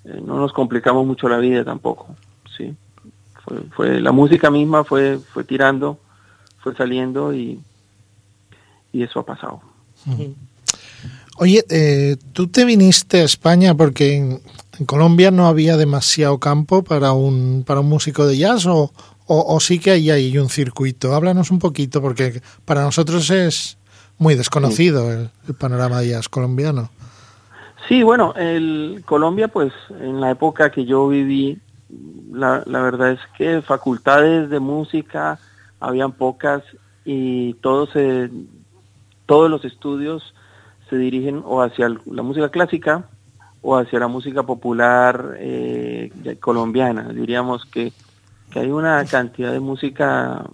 eh, 0.05 0.23
no 0.25 0.37
nos 0.37 0.53
complicamos 0.53 1.05
mucho 1.05 1.29
la 1.29 1.39
vida 1.39 1.65
tampoco 1.65 2.15
sí 2.57 2.75
fue, 3.45 3.61
fue 3.73 4.01
la 4.01 4.13
música 4.13 4.51
misma 4.51 4.85
fue 4.85 5.19
fue 5.19 5.45
tirando 5.45 5.99
fue 6.61 6.75
saliendo 6.75 7.35
y 7.35 7.61
y 8.99 9.05
eso 9.05 9.21
ha 9.21 9.27
pasado 9.27 9.61
Oye, 11.39 11.65
eh, 11.71 12.17
tú 12.33 12.49
te 12.49 12.65
viniste 12.65 13.21
a 13.21 13.25
España 13.25 13.75
porque 13.75 14.17
en, 14.17 14.41
en 14.79 14.87
Colombia 14.87 15.31
no 15.31 15.47
había 15.47 15.77
demasiado 15.77 16.39
campo 16.39 16.83
para 16.83 17.13
un, 17.13 17.63
para 17.65 17.81
un 17.81 17.89
músico 17.89 18.27
de 18.27 18.37
jazz 18.37 18.67
o, 18.67 18.91
o, 19.27 19.61
sí 19.61 19.79
que 19.79 19.93
hay 19.93 20.11
ahí 20.11 20.37
un 20.39 20.49
circuito. 20.49 21.15
Háblanos 21.15 21.51
un 21.51 21.61
poquito 21.61 22.03
porque 22.03 22.43
para 22.65 22.83
nosotros 22.83 23.31
es 23.31 23.79
muy 24.19 24.35
desconocido 24.35 25.13
el, 25.13 25.31
panorama 25.59 26.01
de 26.01 26.09
jazz 26.09 26.29
colombiano. 26.29 26.91
Sí, 27.87 28.03
bueno, 28.03 28.35
el 28.35 29.03
Colombia 29.07 29.47
pues 29.49 29.73
en 30.01 30.21
la 30.21 30.33
época 30.33 30.71
que 30.71 30.85
yo 30.85 31.09
viví, 31.09 31.59
la, 32.33 32.65
la 32.67 32.83
verdad 32.83 33.13
es 33.13 33.21
que 33.37 33.63
facultades 33.63 34.51
de 34.51 34.59
música 34.59 35.39
habían 35.79 36.13
pocas 36.13 36.63
y 37.05 37.55
todos 37.55 37.91
se, 37.91 38.29
todos 39.29 39.51
los 39.51 39.63
estudios 39.67 40.35
se 40.89 40.97
dirigen 40.97 41.43
o 41.45 41.61
hacia 41.61 41.91
la 41.91 42.23
música 42.23 42.49
clásica 42.49 43.05
o 43.61 43.77
hacia 43.77 43.99
la 43.99 44.09
música 44.09 44.43
popular 44.43 45.37
eh, 45.39 46.11
colombiana. 46.41 47.11
Diríamos 47.13 47.67
que, 47.67 47.93
hay 48.55 48.71
una 48.71 49.05
cantidad 49.05 49.53
de 49.53 49.61
música 49.61 50.45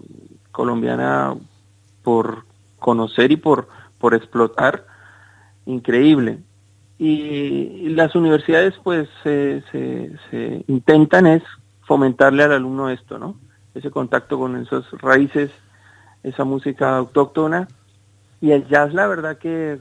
colombiana 0.50 1.36
por 2.02 2.44
conocer 2.80 3.30
y 3.30 3.36
por, 3.36 3.68
por 3.98 4.12
explotar 4.14 4.84
increíble. 5.66 6.40
Y, 6.98 7.88
las 7.90 8.16
universidades 8.16 8.74
pues 8.82 9.08
se, 9.22 9.62
se, 9.70 10.64
intentan 10.66 11.28
es 11.28 11.44
fomentarle 11.82 12.42
al 12.42 12.52
alumno 12.52 12.90
esto, 12.90 13.20
¿no? 13.20 13.36
Ese 13.72 13.92
contacto 13.92 14.36
con 14.36 14.56
esas 14.56 14.84
raíces, 15.00 15.52
esa 16.24 16.42
música 16.42 16.96
autóctona. 16.96 17.68
Y 18.44 18.52
el 18.52 18.68
jazz, 18.68 18.92
la 18.92 19.06
verdad 19.06 19.38
que 19.38 19.80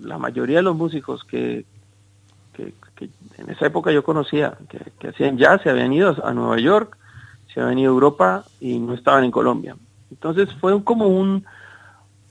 la 0.00 0.16
mayoría 0.16 0.56
de 0.56 0.62
los 0.62 0.74
músicos 0.74 1.24
que, 1.24 1.66
en 2.56 3.50
esa 3.50 3.66
época 3.66 3.92
yo 3.92 4.02
conocía, 4.02 4.56
que, 4.98 5.08
hacían 5.08 5.36
jazz, 5.36 5.60
se 5.60 5.68
habían 5.68 5.92
ido 5.92 6.16
a 6.24 6.32
Nueva 6.32 6.58
York, 6.58 6.96
se 7.52 7.60
habían 7.60 7.80
ido 7.80 7.90
a 7.90 7.92
Europa 7.92 8.44
y 8.60 8.78
no 8.78 8.94
estaban 8.94 9.24
en 9.24 9.30
Colombia. 9.30 9.76
Entonces 10.10 10.48
fue 10.58 10.82
como 10.84 11.08
un, 11.08 11.44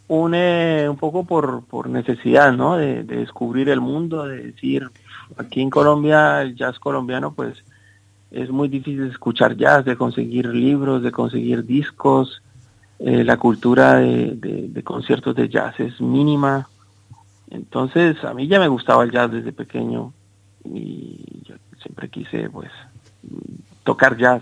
un, 0.08 0.34
eh, 0.34 0.88
un 0.90 0.98
poco 0.98 1.26
por, 1.26 1.64
por 1.66 1.90
necesidad, 1.90 2.52
¿no? 2.54 2.76
De, 2.76 3.04
descubrir 3.04 3.70
el 3.70 3.80
mundo, 3.80 4.26
de 4.26 4.46
decir, 4.48 4.90
aquí 5.38 5.62
en 5.62 5.70
Colombia, 5.70 6.42
el 6.42 6.56
jazz 6.56 6.80
colombiano, 6.80 7.34
pues 7.36 7.64
es 8.32 8.50
muy 8.50 8.68
difícil 8.68 9.12
escuchar 9.12 9.56
jazz, 9.56 9.86
de 9.86 9.96
conseguir 9.96 10.48
libros, 10.48 11.04
de 11.04 11.12
conseguir 11.12 11.64
discos, 11.64 12.42
eh, 13.00 13.24
la 13.24 13.38
cultura 13.38 13.96
de, 13.96 14.82
conciertos 14.84 15.36
de 15.36 15.50
jazz 15.50 15.80
es 15.80 16.02
mínima. 16.02 16.68
Entonces, 17.50 18.24
a 18.24 18.34
mí 18.34 18.48
ya 18.48 18.60
me 18.60 18.68
gustaba 18.68 19.04
el 19.04 19.12
jazz 19.12 19.32
desde 19.32 19.52
pequeño 19.52 20.14
y 20.66 21.44
yo 21.44 21.56
siempre 21.82 22.10
quise 22.10 22.50
pues 22.50 22.72
tocar 23.84 24.18
jazz. 24.18 24.42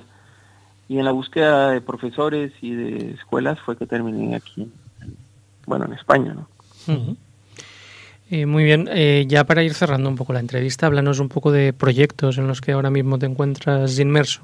Y 0.87 0.99
en 0.99 1.05
la 1.05 1.11
búsqueda 1.11 1.71
de 1.71 1.81
profesores 1.81 2.51
y 2.61 2.71
de 2.71 3.11
escuelas 3.11 3.59
fue 3.59 3.75
que 3.75 3.87
terminé 3.87 4.35
aquí, 4.35 4.71
bueno, 5.65 5.85
en 5.85 5.93
España, 5.93 6.33
¿no? 6.33 6.47
Eh, 8.29 8.45
muy 8.45 8.63
bien, 8.63 8.87
eh, 8.91 9.25
ya 9.27 9.43
para 9.43 9.63
ir 9.63 9.73
cerrando 9.73 10.09
un 10.09 10.15
poco 10.15 10.33
la 10.33 10.39
entrevista, 10.39 10.87
háblanos 10.87 11.19
un 11.19 11.29
poco 11.29 11.51
de 11.51 11.73
proyectos 11.73 12.37
en 12.37 12.47
los 12.47 12.61
que 12.61 12.71
ahora 12.71 12.89
mismo 12.89 13.19
te 13.19 13.25
encuentras 13.25 13.99
inmerso. 13.99 14.41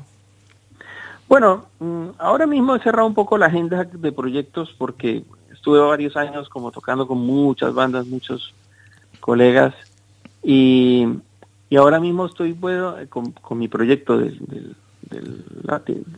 Bueno, 1.32 1.64
mm, 1.80 2.08
ahora 2.18 2.46
mismo 2.46 2.76
he 2.76 2.84
cerrado 2.84 3.08
un 3.08 3.14
poco 3.14 3.38
la 3.38 3.46
agenda 3.46 3.86
de 3.86 4.12
proyectos 4.12 4.76
porque 4.78 5.24
estuve 5.50 5.80
varios 5.80 6.18
años 6.18 6.50
como 6.50 6.72
tocando 6.72 7.08
con 7.08 7.20
muchas 7.20 7.74
bandas, 7.74 8.06
muchos 8.06 8.54
colegas 9.22 9.74
y 10.44 11.08
y 11.70 11.78
ahora 11.78 12.02
mismo 12.02 12.26
estoy 12.26 12.52
bueno, 12.52 12.98
con, 13.08 13.58
mi 13.58 13.70
proyecto 13.70 14.18
del, 14.18 14.76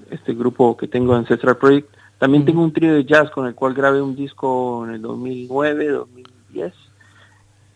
este 0.10 0.34
grupo 0.34 0.76
que 0.76 0.88
tengo, 0.88 1.14
Ancestral 1.14 1.58
Project. 1.58 1.96
También 2.18 2.44
tengo 2.44 2.64
un 2.64 2.74
trío 2.74 2.96
de 2.96 3.06
jazz 3.06 3.30
con 3.30 3.46
el 3.46 3.54
cual 3.54 3.76
grabé 3.76 4.02
un 4.02 4.16
disco 4.16 4.84
en 4.88 4.96
el 4.96 5.02
2009, 5.04 5.90
2010 5.90 6.74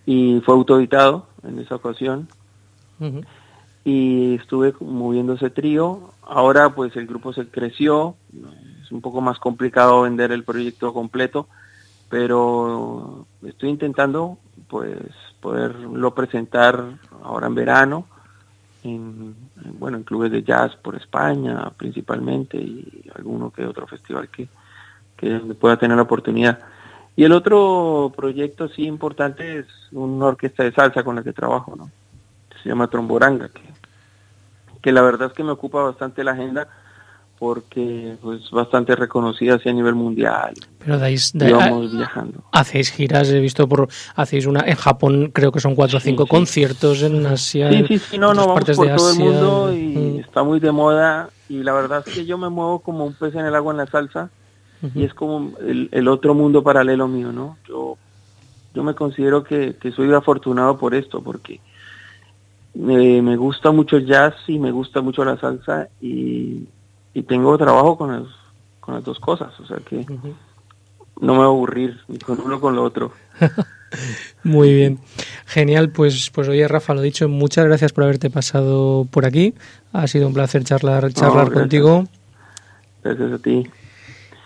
y 0.07 0.41
fue 0.43 0.55
autoeditado 0.55 1.27
en 1.47 1.59
esa 1.59 1.75
ocasión. 1.75 2.27
Y 3.87 4.35
estuve 4.35 4.73
moviendo 4.81 5.35
ese 5.35 5.49
trío. 5.49 6.11
Ahora 6.21 6.71
pues 6.71 6.93
el 6.97 7.07
grupo 7.07 7.31
se 7.31 7.47
creció, 7.47 8.17
es 8.83 8.91
un 8.91 8.99
poco 8.99 9.21
más 9.21 9.39
complicado 9.39 10.01
vender 10.01 10.33
el 10.33 10.43
proyecto 10.43 10.93
completo, 10.93 11.47
pero 12.09 13.25
estoy 13.45 13.69
intentando 13.69 14.39
pues 14.67 14.99
poderlo 15.39 16.13
presentar 16.13 16.83
ahora 17.23 17.47
en 17.47 17.55
verano, 17.55 18.07
en, 18.83 19.33
bueno, 19.79 19.95
en 19.95 20.03
clubes 20.03 20.33
de 20.33 20.43
jazz 20.43 20.75
por 20.75 20.97
España 20.97 21.71
principalmente 21.77 22.57
y 22.57 23.09
alguno 23.15 23.51
que 23.51 23.65
otro 23.65 23.87
festival 23.87 24.27
que, 24.27 24.49
que 25.15 25.39
pueda 25.57 25.77
tener 25.77 25.95
la 25.95 26.03
oportunidad. 26.03 26.59
Y 27.15 27.23
el 27.23 27.31
otro 27.31 28.11
proyecto 28.13 28.67
sí 28.67 28.83
importante 28.83 29.59
es 29.59 29.67
una 29.93 30.25
orquesta 30.25 30.63
de 30.63 30.73
salsa 30.73 31.05
con 31.05 31.15
la 31.15 31.23
que 31.23 31.31
trabajo, 31.31 31.73
¿no? 31.77 31.89
Se 32.61 32.67
llama 32.67 32.89
Tromboranga, 32.89 33.47
que, 33.47 33.76
que 34.87 34.93
la 34.93 35.01
verdad 35.01 35.27
es 35.27 35.33
que 35.33 35.43
me 35.43 35.51
ocupa 35.51 35.83
bastante 35.83 36.23
la 36.23 36.31
agenda 36.31 36.69
porque 37.37 38.15
pues 38.21 38.49
bastante 38.51 38.95
reconocida 38.95 39.55
así 39.55 39.67
a 39.67 39.73
nivel 39.73 39.95
mundial. 39.95 40.53
Pero 40.79 40.97
dais, 40.97 41.33
vamos 41.35 41.91
viajando. 41.91 42.41
Hacéis 42.53 42.89
giras, 42.89 43.29
he 43.29 43.41
visto 43.41 43.67
por 43.67 43.89
hacéis 44.15 44.45
una 44.45 44.61
en 44.61 44.77
Japón, 44.77 45.31
creo 45.33 45.51
que 45.51 45.59
son 45.59 45.75
cuatro 45.75 45.97
o 45.97 45.99
cinco 45.99 46.25
conciertos 46.25 47.03
en 47.03 47.25
Asia. 47.25 47.69
Sí, 47.69 47.83
sí, 47.85 47.99
sí, 47.99 48.17
no, 48.17 48.33
no, 48.33 48.47
vamos 48.47 48.63
por 48.63 48.75
todo 48.87 49.11
el 49.11 49.19
mundo 49.19 49.73
y 49.73 49.97
mm. 49.97 50.19
está 50.19 50.43
muy 50.43 50.61
de 50.61 50.71
moda 50.71 51.31
y 51.49 51.63
la 51.63 51.73
verdad 51.73 52.01
es 52.05 52.13
que 52.13 52.25
yo 52.25 52.37
me 52.37 52.47
muevo 52.47 52.79
como 52.79 53.03
un 53.03 53.13
pez 53.13 53.35
en 53.35 53.45
el 53.45 53.55
agua 53.55 53.73
en 53.73 53.79
la 53.79 53.87
salsa 53.87 54.29
y 54.95 55.03
es 55.03 55.13
como 55.13 55.51
el, 55.59 56.07
otro 56.07 56.33
mundo 56.33 56.63
paralelo 56.63 57.09
mío, 57.09 57.33
¿no? 57.33 57.57
Yo 57.67 57.97
yo 58.73 58.83
me 58.83 58.95
considero 58.95 59.43
que, 59.43 59.75
que 59.75 59.91
soy 59.91 60.13
afortunado 60.13 60.77
por 60.77 60.95
esto 60.95 61.21
porque 61.21 61.59
me, 62.77 63.21
me 63.21 63.35
gusta 63.35 63.71
mucho 63.71 63.97
el 63.97 64.05
jazz 64.05 64.35
y 64.47 64.59
me 64.59 64.71
gusta 64.71 65.01
mucho 65.01 65.25
la 65.25 65.37
salsa 65.37 65.89
y 66.01 66.67
y 67.17 67.23
tengo 67.23 67.57
trabajo 67.57 67.97
con, 67.97 68.27
con 68.79 68.93
las 68.93 69.03
dos 69.03 69.19
cosas, 69.19 69.59
o 69.59 69.65
sea 69.65 69.77
que 69.77 70.05
no 71.19 71.33
me 71.33 71.39
voy 71.39 71.41
a 71.41 71.45
aburrir 71.45 71.99
ni 72.07 72.19
con 72.19 72.39
uno 72.39 72.61
con 72.61 72.75
lo 72.75 72.83
otro. 72.83 73.11
Muy 74.43 74.71
bien, 74.75 74.99
genial. 75.47 75.89
Pues, 75.89 76.29
pues 76.29 76.47
oye, 76.47 76.67
Rafa, 76.67 76.93
lo 76.93 77.01
dicho, 77.01 77.27
muchas 77.27 77.65
gracias 77.65 77.91
por 77.91 78.03
haberte 78.03 78.29
pasado 78.29 79.07
por 79.09 79.25
aquí. 79.25 79.55
Ha 79.93 80.05
sido 80.05 80.27
un 80.27 80.35
placer 80.35 80.63
charlar, 80.63 81.11
charlar 81.11 81.51
contigo. 81.51 82.05
Gracias 83.03 83.31
a 83.31 83.39
ti. 83.39 83.67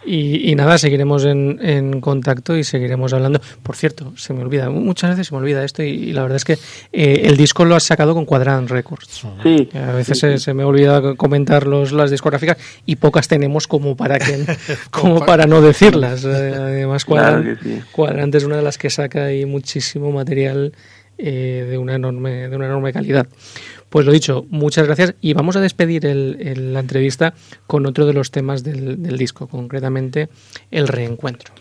Y, 0.04 0.56
nada, 0.56 0.80
seguiremos 0.80 1.26
en, 1.26 1.60
en, 1.62 2.02
contacto 2.02 2.58
y 2.58 2.64
seguiremos 2.64 3.14
hablando. 3.14 3.40
Por 3.62 3.76
cierto, 3.76 4.14
se 4.18 4.34
me 4.34 4.42
olvida, 4.42 4.70
muchas 4.70 5.12
veces 5.12 5.28
se 5.28 5.36
me 5.36 5.40
olvida 5.40 5.64
esto 5.64 5.84
y, 5.84 6.12
la 6.12 6.24
verdad 6.24 6.38
es 6.38 6.46
que 6.46 6.58
eh, 6.92 7.22
el 7.26 7.38
disco 7.38 7.66
lo 7.66 7.76
has 7.76 7.84
sacado 7.84 8.16
con 8.16 8.26
Quadrant 8.26 8.70
Records. 8.70 9.24
Sí. 9.44 9.70
A 9.74 9.92
veces 9.92 10.42
Se, 10.42 10.54
me 10.54 10.64
olvida 10.64 11.16
comentar 11.16 11.68
los, 11.68 11.92
las 11.92 12.10
discográficas 12.10 12.58
y 12.86 12.96
pocas 12.96 13.28
tenemos 13.28 13.68
como 13.68 13.96
para 13.96 14.18
que 14.18 14.46
como 14.92 15.24
para 15.24 15.46
no 15.46 15.62
decirlas. 15.62 16.26
Eh, 16.26 16.54
además, 16.56 17.06
Quadrant, 17.06 18.36
es 18.36 18.44
una 18.44 18.58
de 18.58 18.64
las 18.64 18.78
que 18.80 18.90
saca 18.90 19.26
ahí 19.26 19.46
muchísimo 19.46 20.12
material 20.12 20.74
eh, 21.20 21.68
de 21.70 21.78
una 21.78 21.96
enorme 21.96 22.50
de 22.50 22.56
una 22.56 22.66
enorme 22.66 22.92
calidad. 22.92 23.28
Pues 23.91 24.06
lo 24.06 24.13
dicho, 24.13 24.45
muchas 24.49 24.86
gracias 24.86 25.15
y 25.19 25.34
vamos 25.34 25.58
a 25.58 25.60
despedir 25.60 26.06
la 26.06 26.80
entrevista 26.80 27.34
con 27.67 27.86
otro 27.86 28.06
de 28.06 28.13
los 28.13 28.32
temas 28.32 28.63
del 28.63 29.17
disco, 29.17 29.47
concretamente 29.47 30.30
el 30.71 30.88
reencuentro. 30.88 31.54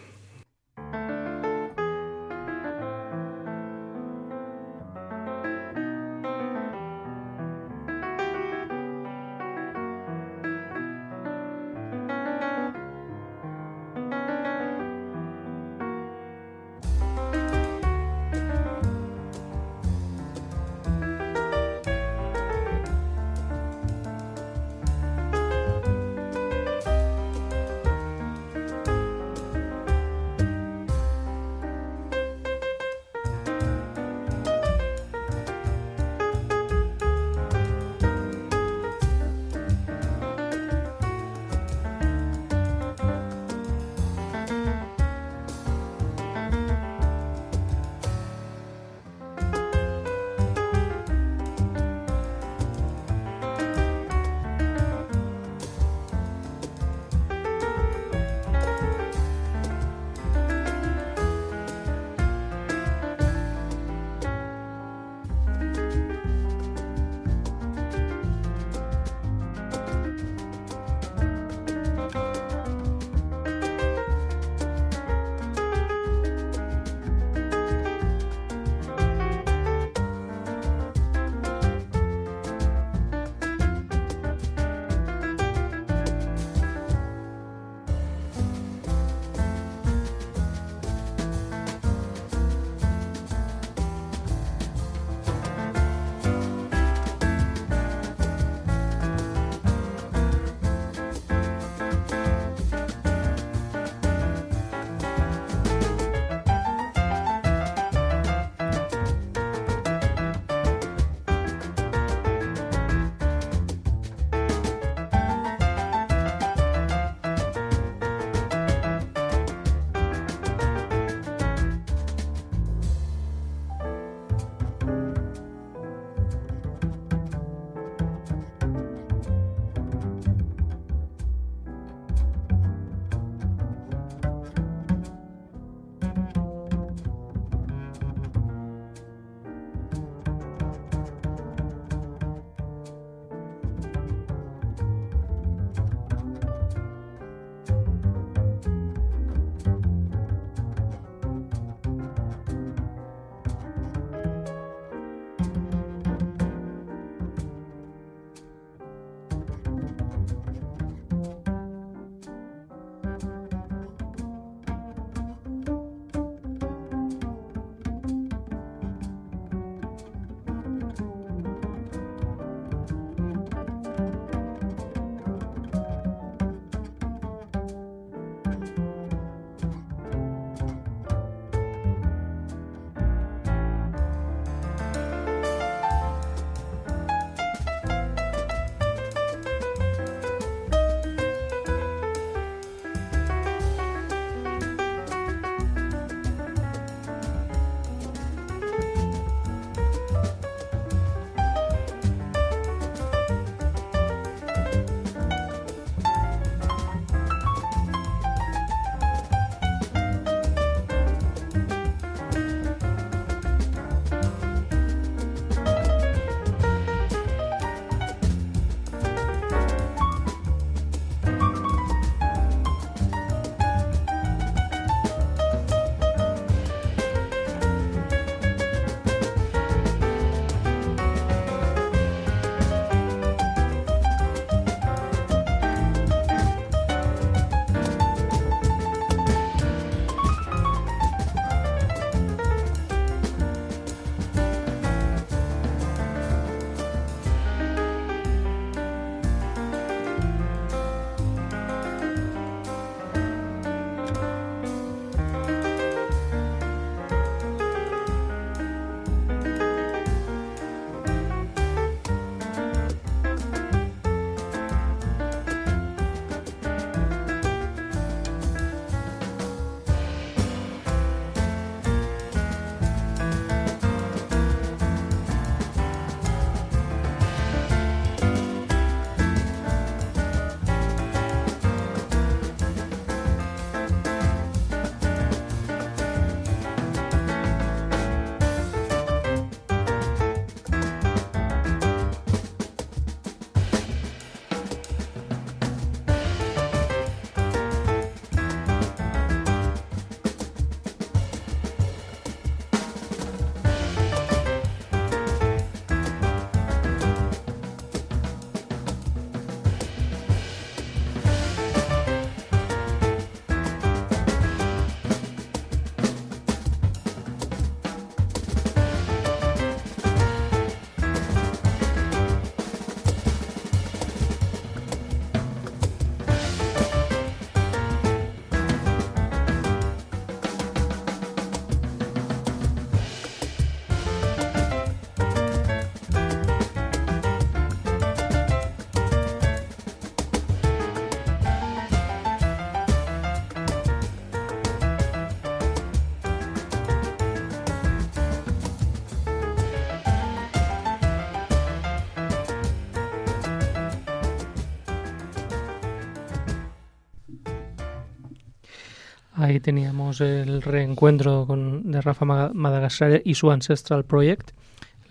Ahí 359.51 359.59
teníamos 359.59 360.21
el 360.21 360.63
reencuentro 360.63 361.45
con, 361.45 361.91
de 361.91 362.01
Rafa 362.01 362.25
Madagascar 362.25 363.21
y 363.25 363.35
su 363.35 363.51
Ancestral 363.51 364.05
Project. 364.05 364.53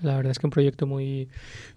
La 0.01 0.15
verdad 0.15 0.31
es 0.31 0.39
que 0.39 0.47
un 0.47 0.51
proyecto 0.51 0.87
muy, 0.87 1.27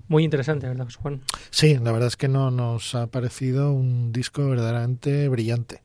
muy 0.07 0.23
interesante, 0.23 0.69
¿verdad, 0.69 0.87
Juan? 0.97 1.23
Sí, 1.51 1.77
la 1.83 1.91
verdad 1.91 2.07
es 2.07 2.17
que 2.17 2.29
no 2.29 2.53
nos 2.53 2.95
ha 2.95 3.09
parecido 3.09 3.73
un 3.73 4.13
disco 4.13 4.49
verdaderamente 4.49 5.29
brillante. 5.29 5.81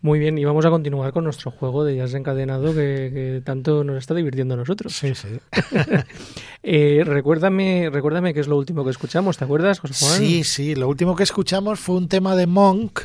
Muy 0.00 0.18
bien, 0.18 0.38
y 0.38 0.46
vamos 0.46 0.64
a 0.64 0.70
continuar 0.70 1.12
con 1.12 1.24
nuestro 1.24 1.50
juego 1.50 1.84
de 1.84 1.96
jazz 1.96 2.14
encadenado 2.14 2.74
que, 2.74 3.42
tanto 3.44 3.84
nos 3.84 3.98
está 3.98 4.14
divirtiendo 4.14 4.54
a 4.54 4.56
nosotros. 4.56 4.94
Sí, 4.94 5.14
sí. 5.14 5.28
eh, 6.62 7.02
recuérdame, 7.04 7.90
recuérdame 7.92 8.32
qué 8.32 8.40
es 8.40 8.48
lo 8.48 8.56
último 8.56 8.84
que 8.84 8.90
escuchamos, 8.90 9.36
¿te 9.36 9.44
acuerdas, 9.44 9.80
José 9.80 10.02
Juan? 10.02 10.18
Sí, 10.18 10.44
sí, 10.44 10.74
lo 10.74 10.88
último 10.88 11.14
que 11.14 11.24
escuchamos 11.24 11.78
fue 11.78 11.96
un 11.96 12.08
tema 12.08 12.36
de 12.36 12.46
Monk, 12.46 13.00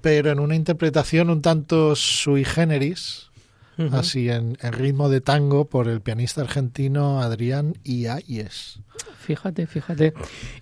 pero 0.00 0.30
en 0.30 0.40
una 0.40 0.56
interpretación 0.56 1.30
un 1.30 1.42
tanto 1.42 1.94
sui 1.96 2.44
generis, 2.44 3.30
así 3.92 4.28
en, 4.28 4.56
ritmo 4.60 5.08
de 5.08 5.20
tango 5.20 5.64
por 5.64 5.88
el 5.88 6.00
pianista 6.00 6.42
argentino 6.42 7.20
Adrián 7.22 7.74
Iáñez. 7.84 8.80
Fíjate, 9.18 9.66
fíjate. 9.66 10.12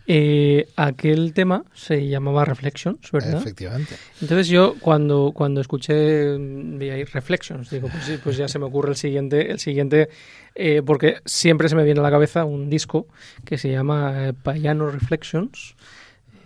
Eh, 0.06 0.68
aquel 0.76 1.32
tema 1.32 1.64
se 1.74 2.06
llamaba 2.06 2.44
Reflections, 2.44 3.10
¿verdad? 3.10 3.40
Efectivamente. 3.40 3.96
Entonces 4.20 4.48
yo 4.48 4.74
cuando, 4.80 5.32
cuando 5.34 5.60
escuché 5.60 6.36
vi 6.38 6.90
ahí 6.90 7.04
Reflections, 7.04 7.70
digo, 7.70 7.88
pues 7.88 8.04
sí, 8.04 8.18
pues 8.22 8.36
ya 8.36 8.46
se 8.46 8.58
me 8.58 8.66
ocurre 8.66 8.90
el 8.90 8.96
siguiente, 8.96 9.50
el 9.50 9.58
siguiente, 9.58 10.08
eh, 10.54 10.82
porque 10.84 11.16
siempre 11.24 11.68
se 11.68 11.76
me 11.76 11.84
viene 11.84 12.00
a 12.00 12.02
la 12.02 12.10
cabeza 12.10 12.44
un 12.44 12.68
disco 12.70 13.08
que 13.44 13.58
se 13.58 13.70
llama 13.70 14.28
eh, 14.28 14.32
Piano 14.32 14.90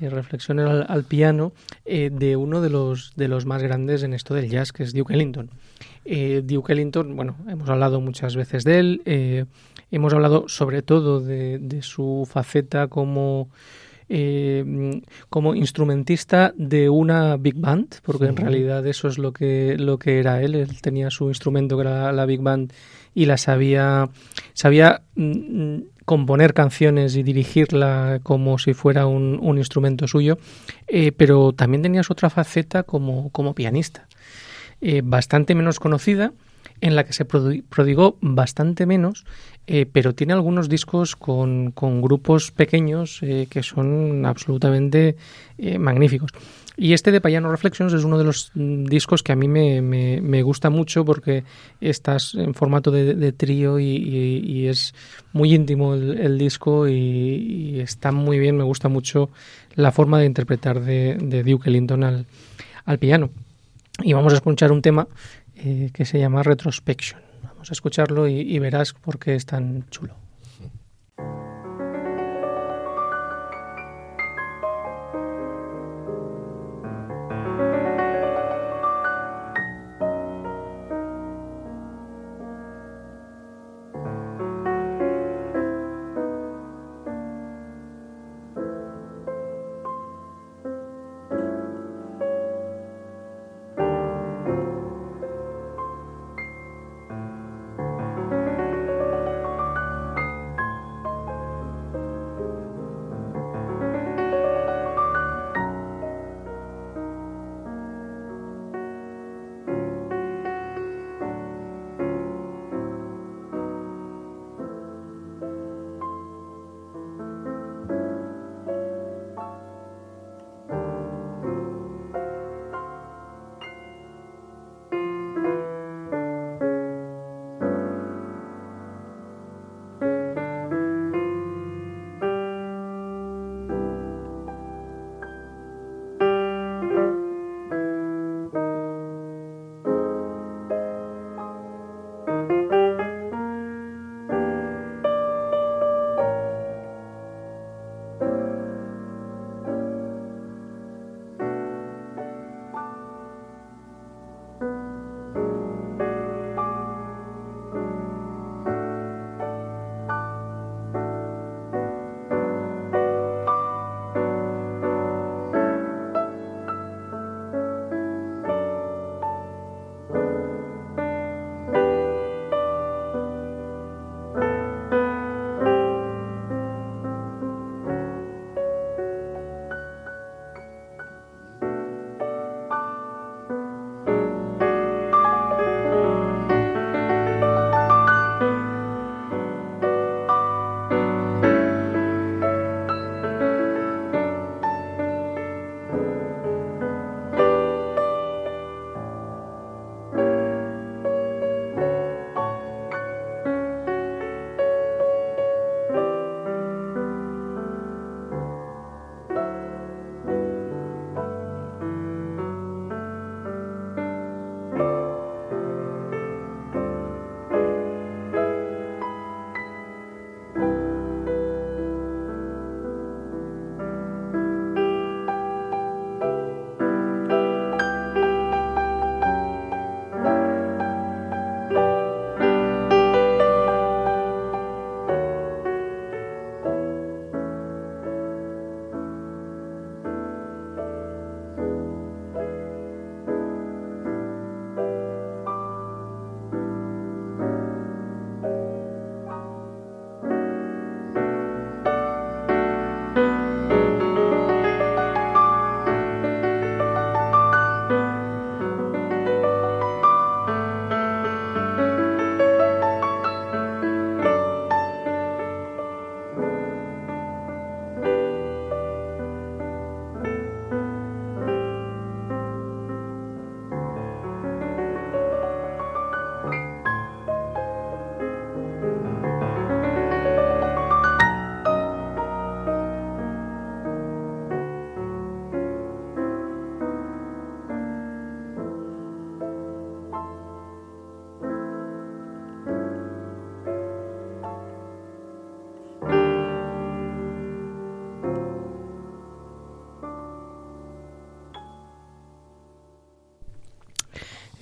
Reflections 0.00 0.14
reflexiones 0.14 0.68
al, 0.68 0.86
al 0.88 1.04
piano 1.04 1.52
de 1.84 2.36
uno 2.36 2.60
de 2.60 2.70
los 2.70 3.12
de 3.16 3.28
los 3.28 3.46
más 3.46 3.62
grandes 3.62 4.02
en 4.02 4.14
esto 4.14 4.34
del 4.34 4.48
jazz, 4.48 4.72
que 4.72 4.82
es 4.82 4.92
Duke 4.92 5.14
Ellington. 5.14 5.50
Eh, 6.04 6.42
Duke 6.44 6.72
Ellington, 6.72 7.14
bueno, 7.14 7.36
hemos 7.48 7.68
hablado 7.68 8.00
muchas 8.00 8.34
veces 8.34 8.64
de 8.64 8.78
él, 8.78 9.02
eh, 9.04 9.44
hemos 9.90 10.12
hablado 10.12 10.48
sobre 10.48 10.82
todo 10.82 11.20
de, 11.20 11.78
su 11.82 12.28
faceta 12.28 12.88
como, 12.88 13.50
eh, 14.08 15.00
como 15.28 15.54
instrumentista 15.54 16.52
de 16.56 16.88
una 16.88 17.36
big 17.36 17.54
band, 17.56 17.94
porque 18.02 18.26
en 18.26 18.36
realidad 18.36 18.84
eso 18.86 19.06
es 19.06 19.18
lo 19.18 19.32
que, 19.32 19.76
lo 19.78 19.98
que 19.98 20.18
era 20.18 20.42
él, 20.42 20.56
él 20.56 20.80
tenía 20.80 21.10
su 21.10 21.28
instrumento 21.28 21.76
que 21.76 21.82
era 21.82 22.10
la 22.12 22.26
big 22.26 22.40
band 22.40 22.72
y 23.14 23.26
la 23.26 23.36
sabía, 23.36 24.08
sabía 24.54 25.02
mm, 25.16 25.78
componer 26.04 26.54
canciones 26.54 27.16
y 27.16 27.22
dirigirla 27.22 28.20
como 28.22 28.58
si 28.58 28.74
fuera 28.74 29.06
un, 29.06 29.38
un 29.40 29.58
instrumento 29.58 30.08
suyo, 30.08 30.38
pero 31.16 31.52
también 31.52 31.82
tenía 31.82 32.02
su 32.02 32.12
otra 32.12 32.28
faceta 32.30 32.82
como, 32.82 33.30
como 33.30 33.54
pianista. 33.54 34.08
Eh, 34.84 35.00
bastante 35.04 35.54
menos 35.54 35.78
conocida, 35.78 36.32
en 36.80 36.96
la 36.96 37.04
que 37.04 37.12
se 37.12 37.24
prodigó 37.24 38.18
bastante 38.20 38.84
menos, 38.84 39.24
eh, 39.66 39.86
pero 39.90 40.14
tiene 40.14 40.32
algunos 40.32 40.68
discos 40.68 41.16
con, 41.16 41.70
con 41.72 42.02
grupos 42.02 42.50
pequeños 42.50 43.20
eh, 43.22 43.46
que 43.48 43.62
son 43.62 44.26
absolutamente 44.26 45.16
magníficos. 45.78 46.32
Y 46.76 46.94
este 46.94 47.12
de 47.12 47.20
Payano 47.20 47.50
Reflections 47.50 47.92
es 47.92 48.04
uno 48.04 48.16
de 48.18 48.24
los 48.24 48.50
mm, 48.54 48.86
discos 48.86 49.22
que 49.22 49.32
a 49.32 49.36
mí 49.36 49.46
me, 49.46 49.82
me, 49.82 50.42
gusta 50.42 50.70
mucho 50.70 51.04
porque 51.04 51.44
estás 51.80 52.34
en 52.34 52.54
formato 52.54 52.90
de, 52.90 53.32
trío 53.32 53.78
y, 53.78 54.66
es 54.66 54.94
muy 55.32 55.54
íntimo 55.54 55.94
el, 55.94 56.38
disco 56.38 56.88
y, 56.88 57.78
está 57.80 58.10
muy 58.10 58.38
bien. 58.38 58.56
Me 58.56 58.64
gusta 58.64 58.88
mucho 58.88 59.30
la 59.74 59.92
forma 59.92 60.18
de 60.18 60.26
interpretar 60.26 60.80
de, 60.80 61.44
Duke 61.46 61.68
Ellington 61.68 62.04
al, 62.04 62.26
al 62.84 62.98
piano. 62.98 63.30
Y 64.02 64.14
vamos 64.14 64.32
a 64.32 64.36
escuchar 64.36 64.72
un 64.72 64.80
tema 64.80 65.06
eh, 65.56 65.90
que 65.92 66.06
se 66.06 66.18
llama 66.18 66.42
Retrospection. 66.42 67.31
Escucharlo 67.70 68.28
y, 68.28 68.40
y 68.40 68.58
verás 68.58 68.92
por 68.92 69.18
qué 69.18 69.34
es 69.34 69.46
tan 69.46 69.88
chulo. 69.90 70.21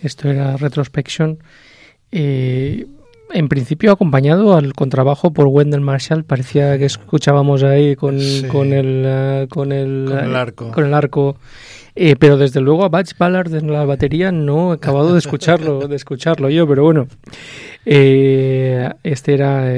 Esto 0.02 0.28
era 0.28 0.56
Retrospection. 0.56 1.38
Eh, 2.12 2.86
en 3.32 3.48
principio 3.48 3.92
acompañado 3.92 4.56
al 4.56 4.72
contrabajo 4.72 5.32
por 5.32 5.46
Wendell 5.46 5.80
Marshall. 5.80 6.24
Parecía 6.24 6.76
que 6.78 6.86
escuchábamos 6.86 7.62
ahí 7.62 7.96
con, 7.96 8.18
con, 8.48 8.72
el, 8.72 9.48
con, 9.48 9.72
el, 9.72 10.10
arco. 10.34 10.70
Con 10.72 10.86
el 10.86 10.94
arco. 10.94 11.36
Eh, 11.94 12.16
pero 12.18 12.36
desde 12.36 12.60
luego 12.60 12.84
a 12.84 12.88
Batch 12.88 13.16
Ballard 13.18 13.54
en 13.54 13.72
la 13.72 13.84
batería 13.84 14.32
no 14.32 14.72
he 14.72 14.76
acabado 14.76 15.12
de 15.12 15.18
escucharlo, 15.18 15.86
de 15.86 15.96
escucharlo 15.96 16.48
yo, 16.50 16.66
pero 16.66 16.84
bueno. 16.84 17.08
Eh, 17.84 18.90
este 19.02 19.34
era 19.34 19.68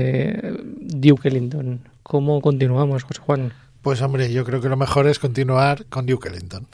Duke 0.80 1.28
Ellington. 1.28 1.80
¿Cómo 2.02 2.40
continuamos, 2.40 3.04
José 3.04 3.20
Juan? 3.20 3.52
Pues 3.82 4.00
hombre, 4.02 4.32
yo 4.32 4.44
creo 4.44 4.60
que 4.60 4.68
lo 4.68 4.76
mejor 4.76 5.08
es 5.08 5.18
continuar 5.18 5.86
con 5.86 6.06
Duke 6.06 6.28
Ellington. 6.28 6.66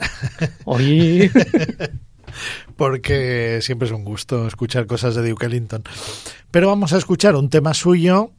Oye. 0.65 1.31
Porque 2.79 3.59
siempre 3.61 3.89
es 3.89 3.93
un 3.93 4.05
gusto 4.05 4.47
escuchar 4.47 4.87
cosas 4.87 5.13
de 5.13 5.29
Duke 5.29 5.47
Ellington. 5.47 5.83
Pero 6.49 6.69
vamos 6.69 6.93
a 6.93 6.97
escuchar 6.97 7.35
un 7.35 7.49
tema 7.49 7.73
suyo 7.73 8.31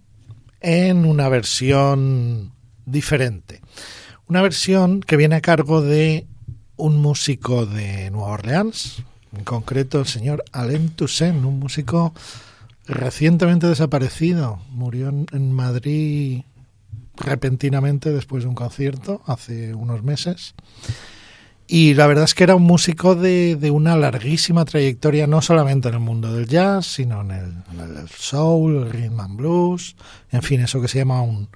en 0.62 1.04
una 1.04 1.28
versión 1.28 2.50
diferente. 2.86 3.60
Una 4.28 4.40
versión 4.40 5.00
que 5.00 5.18
viene 5.18 5.36
a 5.36 5.42
cargo 5.42 5.82
de 5.82 6.26
un 6.76 6.96
músico 6.96 7.66
de 7.66 8.10
Nueva 8.10 8.30
Orleans, 8.30 9.02
en 9.36 9.44
concreto 9.44 10.00
el 10.00 10.06
señor 10.06 10.42
Alain 10.52 10.88
Toussaint, 10.88 11.44
un 11.44 11.58
músico 11.58 12.14
recientemente 12.86 13.66
desaparecido. 13.66 14.58
Murió 14.70 15.10
en 15.10 15.52
Madrid 15.52 16.44
repentinamente 17.14 18.10
después 18.10 18.44
de 18.44 18.48
un 18.48 18.54
concierto 18.54 19.20
hace 19.26 19.74
unos 19.74 20.02
meses. 20.02 20.54
Y 21.72 21.94
la 21.94 22.08
verdad 22.08 22.24
es 22.24 22.34
que 22.34 22.42
era 22.42 22.56
un 22.56 22.64
músico 22.64 23.14
de, 23.14 23.54
de, 23.54 23.70
una 23.70 23.96
larguísima 23.96 24.64
trayectoria, 24.64 25.28
no 25.28 25.40
solamente 25.40 25.86
en 25.86 25.94
el 25.94 26.00
mundo 26.00 26.34
del 26.34 26.48
jazz, 26.48 26.84
sino 26.84 27.20
en 27.20 27.30
el, 27.30 28.08
soul, 28.08 28.74
el 28.74 28.90
rhythm 28.90 29.20
and 29.20 29.36
blues, 29.36 29.94
en 30.32 30.42
fin, 30.42 30.62
eso 30.62 30.80
que 30.80 30.88
se 30.88 30.98
llama 30.98 31.22
un, 31.22 31.48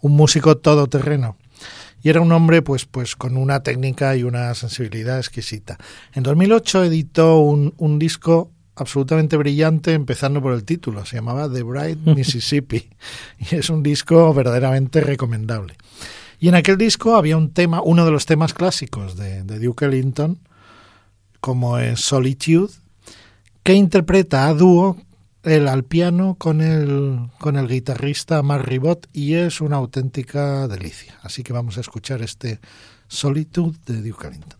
un 0.00 0.16
músico 0.16 0.56
todoterreno. 0.56 1.36
Y 2.02 2.08
era 2.08 2.22
un 2.22 2.32
hombre 2.32 2.62
pues, 2.62 2.86
pues 2.86 3.14
con 3.14 3.36
una 3.36 3.62
técnica 3.62 4.16
y 4.16 4.22
una 4.22 4.54
sensibilidad 4.54 5.18
exquisita. 5.18 5.76
En 6.14 6.22
2008 6.22 6.84
editó 6.84 7.40
un, 7.40 7.74
un 7.76 7.98
disco 7.98 8.50
absolutamente 8.74 9.36
brillante, 9.36 9.92
empezando 9.92 10.40
por 10.40 10.54
el 10.54 10.64
título. 10.64 11.04
Se 11.04 11.16
llamaba 11.16 11.46
The 11.52 11.62
Bright 11.62 11.98
Mississippi 12.06 12.88
y 13.38 13.54
es 13.54 13.68
un 13.68 13.82
disco 13.82 14.32
verdaderamente 14.32 15.02
recomendable. 15.02 15.76
Y 16.40 16.48
en 16.48 16.54
aquel 16.54 16.78
disco 16.78 17.16
había 17.16 17.36
un 17.36 17.52
tema, 17.52 17.82
uno 17.82 18.04
de 18.04 18.12
los 18.12 18.26
temas 18.26 18.54
clásicos 18.54 19.16
de, 19.16 19.42
Duke 19.42 19.86
Ellington, 19.86 20.38
como 21.40 21.78
es 21.78 22.00
Solitude, 22.00 22.72
que 23.62 23.74
interpreta 23.74 24.46
a 24.46 24.54
dúo 24.54 24.96
el 25.42 25.68
al 25.68 25.84
piano 25.84 26.36
con 26.36 26.60
el, 26.60 27.28
con 27.38 27.56
el 27.56 27.68
guitarrista 27.68 28.42
Mark 28.42 28.66
Ribot 28.66 29.08
y 29.12 29.34
es 29.34 29.60
una 29.60 29.76
auténtica 29.76 30.68
delicia. 30.68 31.18
Así 31.22 31.42
que 31.42 31.52
vamos 31.52 31.76
a 31.78 31.80
escuchar 31.80 32.22
este 32.22 32.60
Solitude 33.08 33.78
de 33.86 34.02
Duke 34.02 34.26
Ellington. 34.26 34.57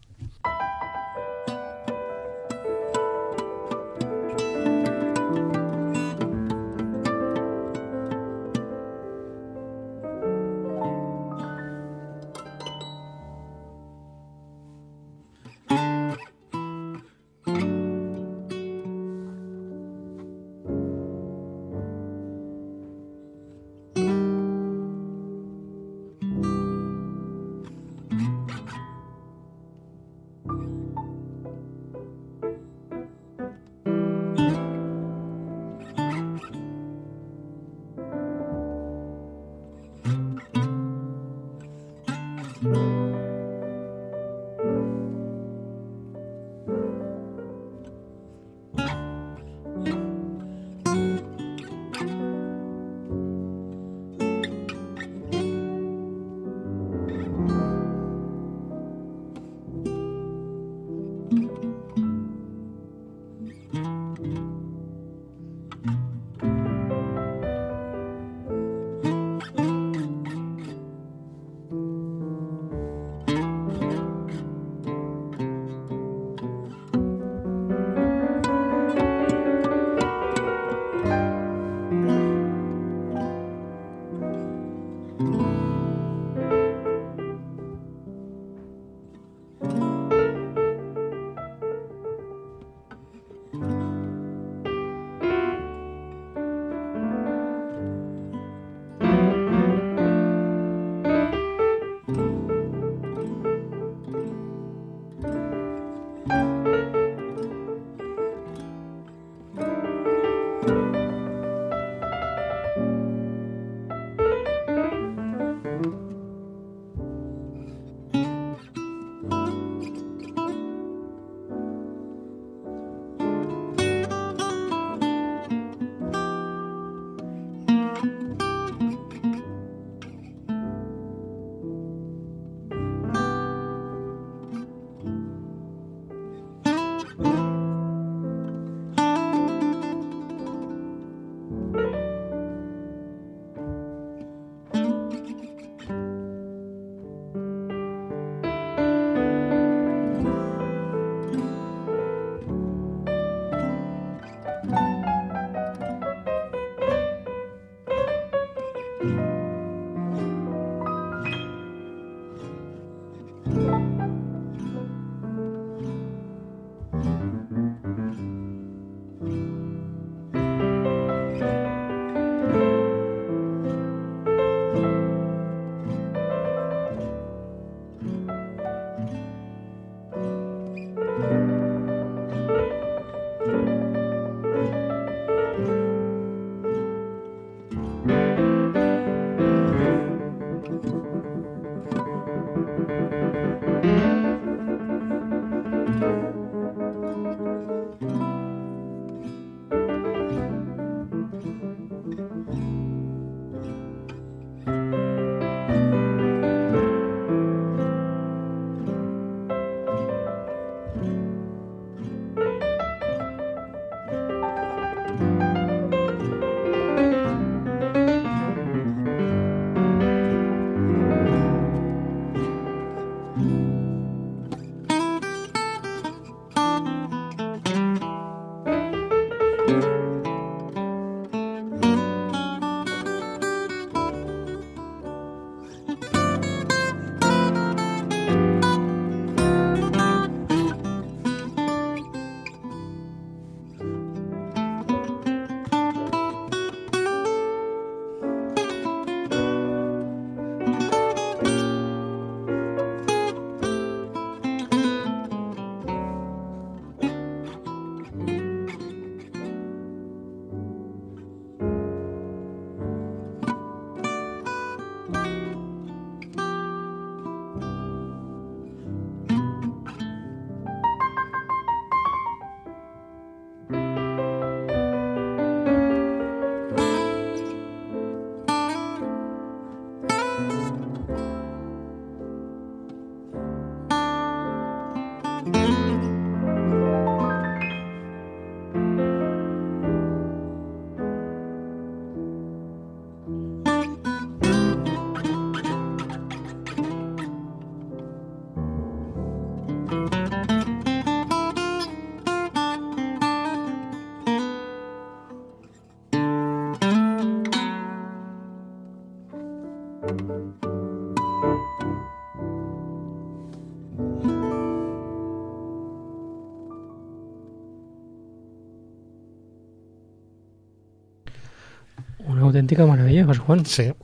Auténtica 322.59 322.87
maravilla, 322.87 323.25
José 323.25 323.41
Juan. 323.41 323.65
Sí. 323.65 323.93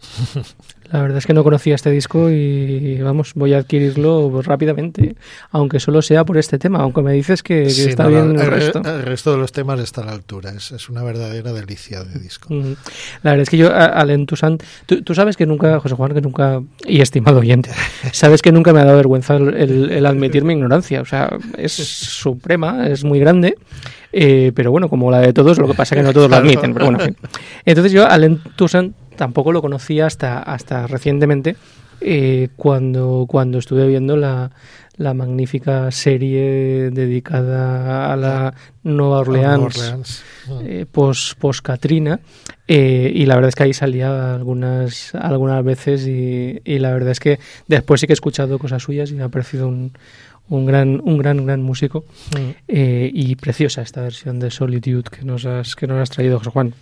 La 0.93 1.01
verdad 1.01 1.19
es 1.19 1.27
que 1.27 1.33
no 1.33 1.43
conocía 1.43 1.75
este 1.75 1.91
disco 1.91 2.31
y 2.31 3.01
vamos, 3.01 3.33
voy 3.35 3.55
a 3.55 3.59
adquirirlo 3.59 4.43
rápidamente, 4.43 5.17
aunque 5.51 5.81
solo 5.81 6.03
sea 6.03 6.25
por 6.25 6.39
este 6.39 6.59
tema, 6.59 6.81
aunque 6.81 7.03
me 7.03 7.13
dices 7.13 7.43
que, 7.43 7.65
está 7.65 8.07
bien 8.07 8.39
el, 8.39 8.47
resto. 8.47 8.81
El 8.85 9.03
resto 9.03 9.33
de 9.33 9.39
los 9.39 9.51
temas 9.51 9.81
está 9.81 10.03
a 10.03 10.05
la 10.05 10.13
altura, 10.13 10.51
es, 10.51 10.89
una 10.89 11.03
verdadera 11.03 11.53
delicia 11.53 12.05
de 12.05 12.21
disco. 12.21 12.55
La 13.23 13.31
verdad 13.33 13.41
es 13.41 13.51
que 13.51 13.57
yo, 13.57 13.75
al 13.75 14.27
Tucson, 14.27 14.59
tú, 14.87 15.15
sabes 15.15 15.37
que 15.37 15.47
nunca, 15.47 15.81
José 15.81 15.97
Juan, 15.97 16.15
que 16.15 16.21
nunca, 16.21 16.63
y 16.87 17.01
estimado 17.01 17.41
oyente, 17.41 17.71
sabes 18.13 18.41
que 18.41 18.53
nunca 18.53 18.73
me 18.73 18.81
ha 18.81 18.85
dado 18.85 18.99
vergüenza 18.99 19.37
el 19.37 20.07
admitir 20.07 20.45
mi 20.45 20.53
ignorancia, 20.53 21.01
o 21.01 21.07
sea, 21.07 21.37
es 21.57 21.73
suprema, 21.73 22.87
es 22.87 23.03
muy 23.03 23.19
grande. 23.19 23.57
Eh, 24.17 24.53
pero 24.55 24.71
bueno, 24.71 24.89
como 24.89 25.11
la 25.11 25.19
de 25.19 25.33
todos, 25.33 25.59
lo 25.59 25.67
que 25.67 25.75
pasa 25.75 25.97
es 25.97 26.01
que 26.01 26.07
no 26.07 26.13
todos 26.13 26.31
lo 26.31 26.37
admiten. 26.37 26.73
Pero 26.73 26.87
bueno, 26.87 27.01
Entonces 27.65 27.91
yo 27.91 28.07
Allen 28.07 28.41
Toussaint 28.55 28.95
tampoco 29.17 29.51
lo 29.51 29.61
conocía 29.61 30.07
hasta, 30.07 30.39
hasta 30.39 30.87
recientemente, 30.87 31.57
eh, 32.01 32.49
cuando, 32.55 33.27
cuando 33.29 33.59
estuve 33.59 33.89
viendo 33.89 34.17
la, 34.17 34.53
la 34.97 35.15
magnífica 35.15 35.91
serie 35.91 36.91
dedicada 36.93 38.13
a 38.13 38.17
la 38.17 38.55
Nueva 38.85 39.19
Orleans, 39.19 40.23
eh, 40.63 40.87
post, 40.91 41.37
post 41.41 41.65
Katrina 41.65 42.21
y 42.69 43.27
la 43.27 43.35
verdad 43.35 43.49
es 43.49 43.57
que 43.57 43.65
ahí 43.65 43.75
salía 43.75 44.35
algunas 44.35 45.15
algunas 45.17 45.63
veces 45.65 46.07
y, 46.07 46.61
y, 46.65 46.79
la 46.79 46.93
verdad 46.93 47.11
es 47.11 47.21
que 47.21 47.39
después 47.69 48.01
sí 48.01 48.07
que 48.07 48.13
he 48.13 48.15
escuchado 48.15 48.59
cosas 48.59 48.83
suyas 48.83 49.11
y 49.11 49.15
me 49.15 49.23
ha 49.23 49.29
parecido 49.29 49.69
un, 49.69 49.93
un 50.49 50.67
gran, 50.67 51.01
un 51.03 51.19
gran, 51.19 51.45
gran 51.45 51.63
músico. 51.63 52.05
Mm. 52.37 52.51
Eh, 52.69 53.11
y 53.13 53.37
preciosa 53.37 53.83
esta 53.83 54.03
versión 54.03 54.39
de 54.41 54.51
Solitude 54.51 55.05
que 55.11 55.25
nos 55.25 55.47
has, 55.47 55.75
que 55.77 55.87
nos 55.87 56.01
has 56.01 56.11
traído, 56.11 56.39
José 56.39 56.51
Juan. 56.51 56.75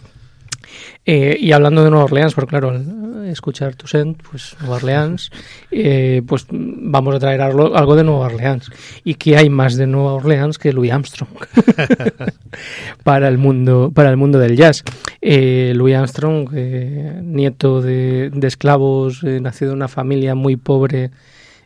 Eh, 1.05 1.37
y 1.41 1.53
hablando 1.53 1.83
de 1.83 1.91
Nueva 1.91 2.05
Orleans, 2.05 2.35
porque 2.35 2.51
claro, 2.51 2.81
escuchar 3.27 3.75
Toussaint, 3.75 4.23
pues 4.31 4.57
Nueva 4.61 4.77
Orleans, 4.77 5.31
eh, 5.71 6.23
pues 6.27 6.47
vamos 6.51 7.15
a 7.15 7.19
traer 7.19 7.41
algo, 7.41 7.75
algo, 7.77 7.97
de 7.97 8.05
Nueva 8.05 8.27
Orleans. 8.27 8.71
¿Y 9.05 9.15
qué 9.15 9.37
hay 9.37 9.51
más 9.51 9.77
de 9.77 9.87
Nueva 9.87 10.15
Orleans 10.15 10.59
que 10.59 10.73
Louis 10.73 10.93
Armstrong 10.93 11.31
para 13.03 13.29
el 13.29 13.39
mundo 13.39 13.91
para 13.93 14.11
el 14.11 14.17
mundo 14.17 14.39
del 14.39 14.57
jazz? 14.57 14.85
Louis 15.21 15.97
Armstrong, 15.97 16.53
nieto 16.53 17.81
de, 17.81 18.31
de 18.31 18.47
esclavos, 18.47 19.23
nacido 19.25 19.73
en 19.73 19.79
una 19.79 19.89
familia 19.89 20.35
muy 20.35 20.57
pobre 20.57 21.11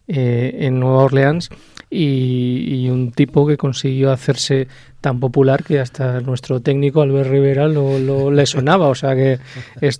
en 0.09 0.79
Nueva 0.79 1.05
Orleans, 1.05 1.51
y, 1.91 2.89
un 2.89 3.13
tipo 3.13 3.47
que 3.47 3.57
consiguió 3.57 4.13
hacerse 4.13 4.69
tan 5.01 5.21
popular 5.21 5.63
que 5.63 5.81
hasta 5.81 6.21
nuestro 6.21 6.61
técnico 6.61 7.03
Albert 7.03 7.31
Rivera 7.31 7.69
lo, 7.69 8.31
le 8.31 8.47
sonaba, 8.47 8.89
o 8.89 8.95
sea 8.95 9.15
que 9.15 9.39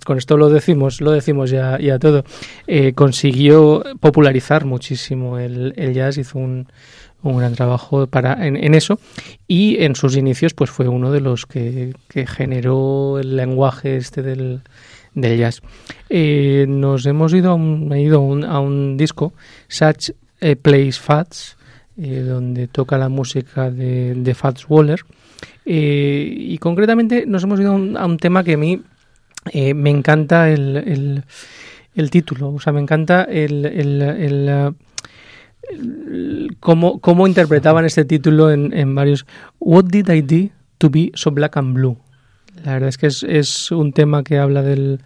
con 0.05 0.17
esto 0.17 0.37
lo 0.37 0.49
decimos, 0.49 1.01
lo 1.01 1.11
decimos 1.11 1.49
ya, 1.49 1.77
ya 1.79 1.99
todo. 1.99 2.23
Eh, 2.65 2.93
consiguió 2.93 3.83
popularizar 3.99 4.65
muchísimo 4.65 5.37
el, 5.39 5.73
jazz, 5.93 6.17
hizo 6.17 6.39
un, 6.39 6.67
un 7.23 7.37
gran 7.37 7.55
trabajo 7.55 8.07
para 8.07 8.45
en, 8.45 8.73
eso 8.73 8.99
y 9.47 9.83
en 9.83 9.95
sus 9.95 10.15
inicios 10.15 10.53
pues 10.53 10.69
fue 10.69 10.87
uno 10.87 11.11
de 11.11 11.21
los 11.21 11.45
que, 11.45 11.93
generó 12.27 13.19
el 13.19 13.35
lenguaje 13.35 13.97
este 13.97 14.21
del, 14.21 14.61
del 15.13 15.37
jazz. 15.37 15.61
Eh, 16.09 16.65
nos 16.67 17.05
hemos 17.05 17.33
ido 17.33 17.51
a 17.51 17.55
un, 17.55 17.95
ido 17.97 18.19
a 18.45 18.59
un, 18.59 18.97
disco, 18.97 19.33
Such 19.67 20.11
a 20.41 20.55
Place 20.61 20.93
Fats, 20.93 21.56
eh, 21.99 22.19
donde 22.21 22.67
toca 22.67 22.97
la 22.97 23.09
música 23.09 23.71
de, 23.71 24.33
Fats 24.35 24.65
Waller. 24.69 25.01
Eh, 25.65 26.33
y 26.37 26.57
concretamente 26.59 27.25
nos 27.25 27.43
hemos 27.43 27.59
ido 27.59 27.73
a 27.73 28.05
un, 28.05 28.17
tema 28.17 28.43
que 28.43 28.53
a 28.53 28.57
mí 28.57 28.81
eh, 29.51 29.73
me 29.73 29.89
encanta 29.89 30.49
el, 30.49 31.23
el, 31.95 32.09
título, 32.09 32.53
o 32.53 32.59
sea, 32.59 32.71
me 32.73 32.81
encanta 32.81 33.23
el, 33.23 33.65
el, 33.65 34.75
cómo, 36.59 36.99
cómo, 36.99 37.27
interpretaban 37.27 37.85
este 37.85 38.05
título 38.05 38.51
en, 38.51 38.73
en, 38.73 38.93
varios 38.95 39.25
What 39.59 39.85
did 39.85 40.09
I 40.09 40.21
do 40.21 40.51
to 40.77 40.89
be 40.89 41.11
so 41.15 41.31
black 41.31 41.57
and 41.57 41.73
blue? 41.73 41.97
La 42.63 42.73
verdad 42.73 42.89
es 42.89 42.97
que 42.97 43.07
es, 43.07 43.23
es 43.23 43.71
un 43.71 43.93
tema 43.93 44.23
que 44.23 44.37
habla 44.37 44.61
del, 44.61 44.99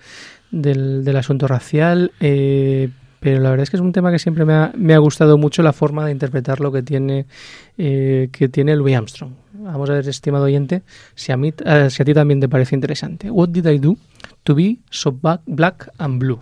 del, 0.52 1.04
del 1.04 1.16
asunto 1.16 1.48
racial, 1.48 2.12
eh, 2.20 2.90
pero 3.22 3.40
la 3.40 3.52
verdad 3.52 3.64
es 3.64 3.70
que 3.70 3.78
es 3.78 3.82
un 3.82 3.92
tema 3.92 4.12
que 4.12 4.18
siempre 4.18 4.46
me 4.46 4.54
ha, 4.54 4.74
me 4.76 4.96
ha 4.96 4.98
gustado 4.98 5.38
mucho 5.38 5.62
la 5.62 5.74
forma 5.74 6.04
de 6.06 6.12
interpretar 6.12 6.60
lo 6.60 6.72
que 6.72 6.82
tiene, 6.82 7.28
eh, 7.78 8.30
que 8.32 8.50
tiene 8.50 8.76
Louis 8.76 8.96
Armstrong. 8.96 9.34
Vamos 9.54 9.92
a 9.92 9.94
ver, 9.94 10.10
estimado 10.10 10.46
oyente, 10.46 10.82
si 11.14 11.32
a, 11.32 11.38
mí, 11.38 11.54
eh, 11.64 11.90
si 11.92 12.02
a 12.02 12.06
ti 12.06 12.16
también 12.16 12.40
te 12.40 12.50
parece 12.50 12.74
interesante. 12.74 13.30
What 13.30 13.50
did 13.50 13.68
I 13.68 13.78
do 13.78 13.96
to 14.44 14.56
be 14.56 14.80
so 14.90 15.16
black 15.46 15.88
and 16.00 16.20
blue? 16.20 16.42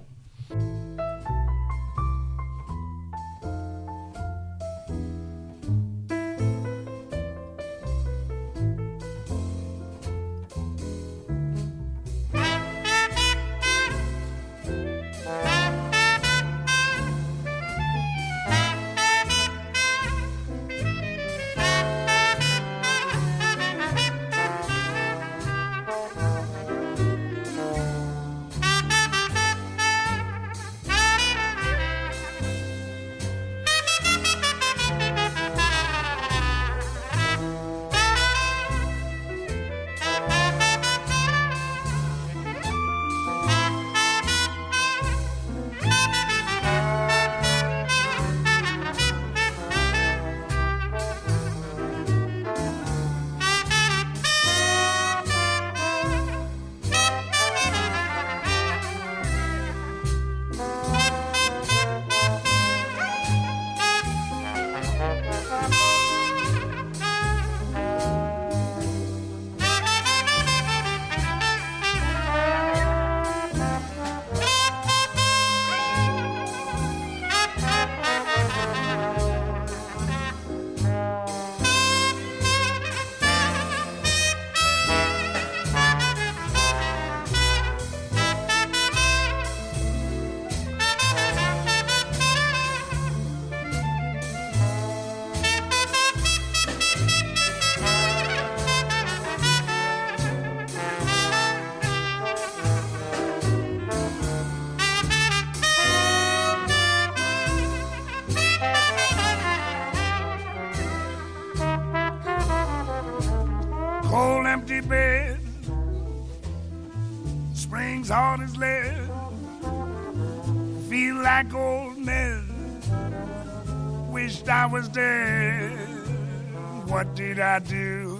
Did 127.39 127.45
I 127.45 127.59
do 127.59 128.19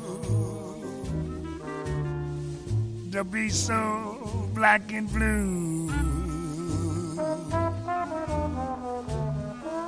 to 3.11 3.23
be 3.25 3.49
so 3.49 4.49
black 4.55 4.93
and 4.93 5.11
blue? 5.11 5.89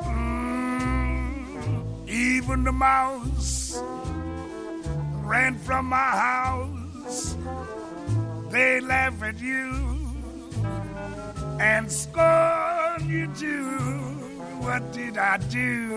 Mm, 0.04 1.30
even 2.10 2.66
the 2.66 2.74
mouse 2.74 3.82
ran 5.24 5.58
from 5.60 5.86
my 5.86 6.12
house. 6.28 7.38
They 8.50 8.82
laugh 8.82 9.24
at 9.24 9.40
you 9.40 9.72
and 11.62 11.90
scorn 11.90 13.08
you 13.08 13.28
too. 13.34 13.78
What 14.60 14.92
did 14.92 15.18
I 15.18 15.38
do 15.38 15.91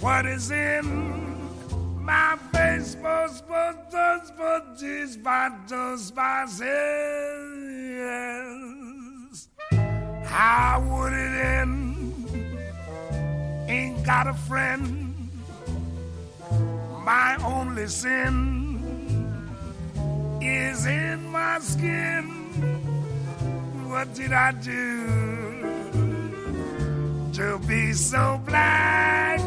what 0.00 0.26
is 0.26 0.50
in 0.50 0.84
my 2.02 2.36
face. 2.52 2.94
But, 2.94 3.42
but, 3.48 3.90
but, 3.90 4.36
but, 4.36 4.78
this, 4.78 5.16
yes. 7.98 9.48
How 10.24 10.80
would 10.88 11.12
it 11.12 11.44
end? 11.58 11.96
Ain't 13.68 14.04
got 14.04 14.26
a 14.26 14.34
friend 14.34 15.00
my 17.04 17.36
only 17.44 17.86
sin 17.88 18.60
is 20.40 20.86
in 20.86 21.26
my 21.32 21.58
skin. 21.60 22.24
What 23.88 24.14
did 24.14 24.32
I 24.32 24.52
do 24.52 25.06
to 27.32 27.58
be 27.66 27.92
so 27.92 28.40
black 28.46 29.40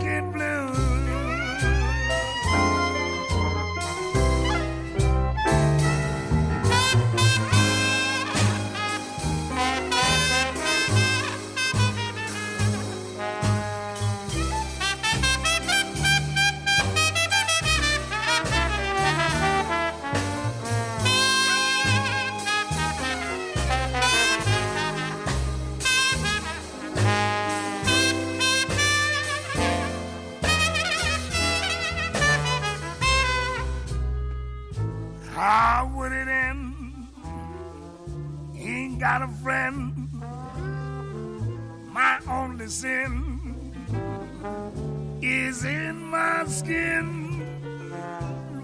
skin. 46.54 47.42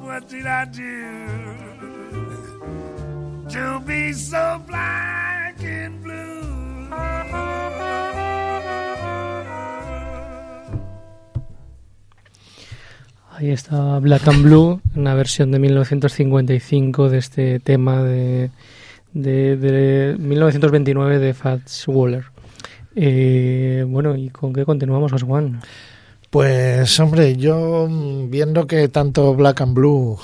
What 0.02 0.30
did 0.30 0.46
I 0.46 0.66
do 0.66 1.58
to 3.50 3.80
be 3.86 4.14
so 4.14 4.62
black 4.68 5.58
and 5.64 6.02
blue? 6.04 6.90
Ahí 13.32 13.52
está 13.52 14.00
Black 14.00 14.28
and 14.28 14.44
Blue, 14.44 14.82
una 14.96 15.16
versión 15.16 15.52
de 15.52 15.60
1955 15.60 17.10
de 17.10 17.18
este 17.18 17.60
tema 17.62 18.04
de, 18.04 18.52
de, 19.14 19.56
de 19.56 20.18
1929 20.20 21.20
de 21.20 21.34
Fats 21.34 21.88
Waller. 21.88 22.26
Eh, 22.96 23.86
bueno, 23.88 24.16
¿y 24.18 24.30
con 24.30 24.52
qué 24.52 24.66
continuamos, 24.66 25.14
José 25.14 25.26
Juan? 25.26 25.62
Pues 26.30 27.00
hombre, 27.00 27.38
yo 27.38 27.88
mm, 27.90 28.30
viendo 28.30 28.68
que 28.68 28.88
tanto 28.88 29.34
Black 29.34 29.62
and 29.62 29.74
Blue 29.74 30.20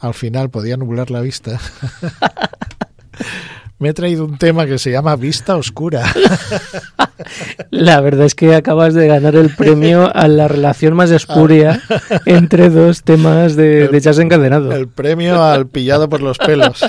al 0.00 0.14
final 0.14 0.50
podía 0.50 0.76
nublar 0.76 1.12
la 1.12 1.20
vista, 1.20 1.60
me 3.78 3.90
he 3.90 3.94
traído 3.94 4.24
un 4.24 4.36
tema 4.36 4.66
que 4.66 4.78
se 4.78 4.90
llama 4.90 5.14
Vista 5.14 5.56
Oscura. 5.56 6.04
La 7.70 8.00
verdad 8.00 8.26
es 8.26 8.34
que 8.34 8.54
acabas 8.56 8.94
de 8.94 9.06
ganar 9.06 9.36
el 9.36 9.54
premio 9.54 10.10
a 10.12 10.26
la 10.26 10.48
relación 10.48 10.94
más 10.94 11.12
espuria 11.12 11.80
entre 12.26 12.68
dos 12.68 13.04
temas 13.04 13.54
de, 13.54 13.86
de 13.86 14.00
jazz 14.00 14.18
encadenado. 14.18 14.72
El 14.72 14.88
premio 14.88 15.42
al 15.44 15.68
pillado 15.68 16.08
por 16.08 16.20
los 16.20 16.38
pelos. 16.38 16.84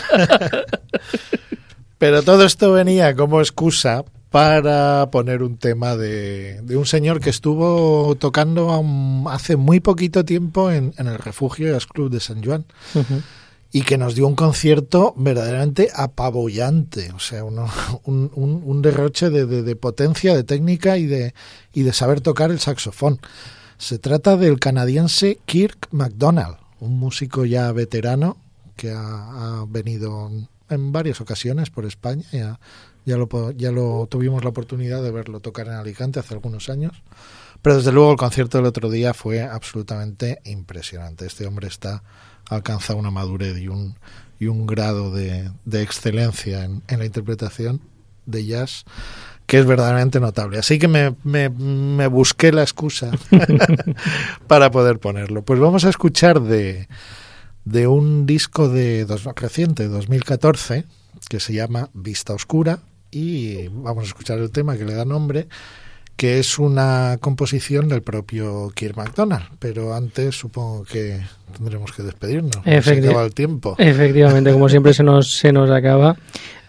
Pero 1.99 2.23
todo 2.23 2.45
esto 2.45 2.73
venía 2.73 3.15
como 3.15 3.41
excusa 3.41 4.03
para 4.33 5.11
poner 5.11 5.43
un 5.43 5.57
tema 5.57 5.95
de, 5.95 6.59
de 6.63 6.75
un 6.75 6.87
señor 6.87 7.19
que 7.19 7.29
estuvo 7.29 8.15
tocando 8.15 8.79
un, 8.79 9.27
hace 9.29 9.57
muy 9.57 9.79
poquito 9.79 10.25
tiempo 10.25 10.71
en, 10.71 10.91
en 10.97 11.05
el 11.05 11.19
Refugio 11.19 11.71
Jazz 11.71 11.85
Club 11.85 12.09
de 12.09 12.19
San 12.19 12.43
Juan. 12.43 12.65
Uh 12.95 12.99
-huh 13.01 13.21
y 13.75 13.81
que 13.81 13.97
nos 13.97 14.13
dio 14.13 14.27
un 14.27 14.35
concierto 14.35 15.15
verdaderamente 15.17 15.89
apabullante, 15.95 17.11
o 17.11 17.19
sea, 17.19 17.43
uno, 17.43 17.67
un, 18.05 18.31
un, 18.35 18.61
un, 18.63 18.81
derroche 18.83 19.31
de, 19.31 19.47
de, 19.47 19.63
de, 19.63 19.75
potencia, 19.75 20.35
de 20.35 20.43
técnica 20.43 20.97
y 20.99 21.07
de, 21.07 21.33
y 21.73 21.81
de 21.81 21.91
saber 21.91 22.21
tocar 22.21 22.51
el 22.51 22.59
saxofón. 22.59 23.19
Se 23.79 23.97
trata 23.97 24.37
del 24.37 24.59
canadiense 24.59 25.39
Kirk 25.45 25.87
MacDonald, 25.89 26.57
un 26.79 26.99
músico 26.99 27.45
ya 27.45 27.71
veterano 27.71 28.37
que 28.75 28.91
ha, 28.91 29.61
ha 29.61 29.65
venido 29.67 30.29
en 30.69 30.91
varias 30.91 31.19
ocasiones 31.19 31.71
por 31.71 31.85
España, 31.85 32.25
ya, 32.31 32.59
ya, 33.05 33.17
lo, 33.17 33.51
ya 33.51 33.71
lo 33.71 34.07
tuvimos 34.09 34.43
la 34.43 34.49
oportunidad 34.49 35.03
de 35.03 35.11
verlo 35.11 35.39
tocar 35.39 35.67
en 35.67 35.73
Alicante 35.73 36.19
hace 36.19 36.33
algunos 36.33 36.69
años. 36.69 37.03
Pero 37.61 37.77
desde 37.77 37.91
luego 37.91 38.11
el 38.11 38.17
concierto 38.17 38.57
del 38.57 38.67
otro 38.67 38.89
día 38.89 39.13
fue 39.13 39.41
absolutamente 39.41 40.39
impresionante. 40.43 41.25
Este 41.25 41.47
hombre 41.47 41.67
está 41.67 42.03
alcanza 42.49 42.95
una 42.95 43.11
madurez 43.11 43.57
y 43.57 43.69
un, 43.69 43.95
y 44.39 44.47
un 44.47 44.65
grado 44.67 45.11
de, 45.11 45.49
de 45.65 45.81
excelencia 45.81 46.65
en, 46.65 46.83
en, 46.87 46.99
la 46.99 47.05
interpretación 47.05 47.81
de 48.25 48.45
jazz 48.45 48.83
que 49.45 49.59
es 49.59 49.65
verdaderamente 49.65 50.19
notable. 50.19 50.57
Así 50.57 50.79
que 50.79 50.87
me, 50.87 51.15
me, 51.23 51.49
me 51.49 52.07
busqué 52.07 52.51
la 52.51 52.63
excusa 52.63 53.11
para 54.47 54.71
poder 54.71 54.99
ponerlo. 54.99 55.43
Pues 55.43 55.59
vamos 55.59 55.85
a 55.85 55.89
escuchar 55.89 56.41
de, 56.41 56.87
de 57.65 57.87
un 57.87 58.25
disco 58.25 58.69
de 58.69 59.05
dos, 59.05 59.25
reciente, 59.35 59.87
2014, 59.87 60.85
que 61.29 61.39
se 61.39 61.53
llama 61.53 61.89
Vista 61.93 62.33
Oscura, 62.33 62.79
y 63.13 63.69
vamos 63.71 64.05
a 64.05 64.07
escuchar 64.07 64.39
el 64.39 64.51
tema 64.51 64.77
que 64.77 64.85
le 64.85 64.93
da 64.93 65.05
nombre, 65.05 65.47
que 66.15 66.39
es 66.39 66.59
una 66.59 67.17
composición 67.19 67.89
del 67.89 68.01
propio 68.01 68.71
Kirk 68.73 68.95
MacDonald. 68.95 69.45
Pero 69.59 69.93
antes 69.93 70.35
supongo 70.35 70.83
que 70.83 71.21
tendremos 71.55 71.91
que 71.91 72.03
despedirnos. 72.03 72.57
Efecti 72.65 73.03
se 73.03 73.09
acaba 73.09 73.25
el 73.25 73.33
tiempo. 73.33 73.75
Efectivamente, 73.77 74.51
como 74.51 74.69
siempre 74.69 74.93
se 74.93 75.03
nos, 75.03 75.31
se 75.31 75.51
nos 75.51 75.69
acaba. 75.69 76.15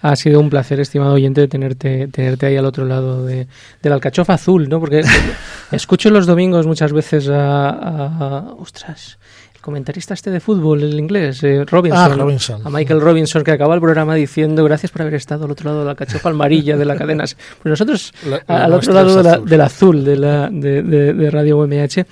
Ha 0.02 0.16
sido 0.16 0.38
un 0.38 0.50
placer, 0.50 0.80
estimado 0.80 1.14
oyente, 1.14 1.48
tenerte, 1.48 2.08
tenerte 2.08 2.44
ahí 2.44 2.56
al 2.56 2.66
otro 2.66 2.84
lado 2.84 3.24
de, 3.24 3.46
de 3.82 3.88
la 3.88 3.94
alcachofa 3.94 4.34
azul, 4.34 4.68
¿no? 4.68 4.78
Porque 4.78 5.02
escucho 5.72 6.10
los 6.10 6.26
domingos 6.26 6.66
muchas 6.66 6.92
veces 6.92 7.28
a, 7.30 7.70
a, 7.70 8.06
a 8.06 8.52
ostras, 8.58 9.18
comentarista 9.64 10.12
este 10.14 10.30
de 10.30 10.40
fútbol, 10.40 10.82
el 10.82 10.98
inglés, 11.00 11.42
eh, 11.42 11.64
Robinson, 11.64 12.12
Ah, 12.12 12.14
Robinson. 12.14 12.60
a 12.64 12.70
Michael 12.70 13.00
Robinson, 13.00 13.42
que 13.42 13.50
acaba 13.52 13.74
el 13.74 13.80
programa 13.80 14.14
diciendo 14.14 14.62
gracias 14.62 14.92
por 14.92 15.02
haber 15.02 15.14
estado 15.14 15.46
al 15.46 15.50
otro 15.50 15.70
lado 15.70 15.80
de 15.80 15.86
la 15.86 15.94
cachofa 15.94 16.28
amarilla 16.30 16.76
de 16.76 16.84
la 16.84 16.96
cadena. 16.96 17.24
Pues 17.24 17.70
nosotros 17.70 18.12
La- 18.28 18.42
al 18.64 18.72
otro 18.74 18.92
lado 18.92 19.08
es 19.08 19.16
de 19.16 19.22
la- 19.22 19.32
azul. 19.34 19.48
del 19.48 19.60
azul 19.62 20.04
de, 20.04 20.16
la, 20.16 20.48
de, 20.50 20.82
de- 20.82 21.12
de 21.14 21.30
Radio 21.30 21.58
UMH. 21.58 22.04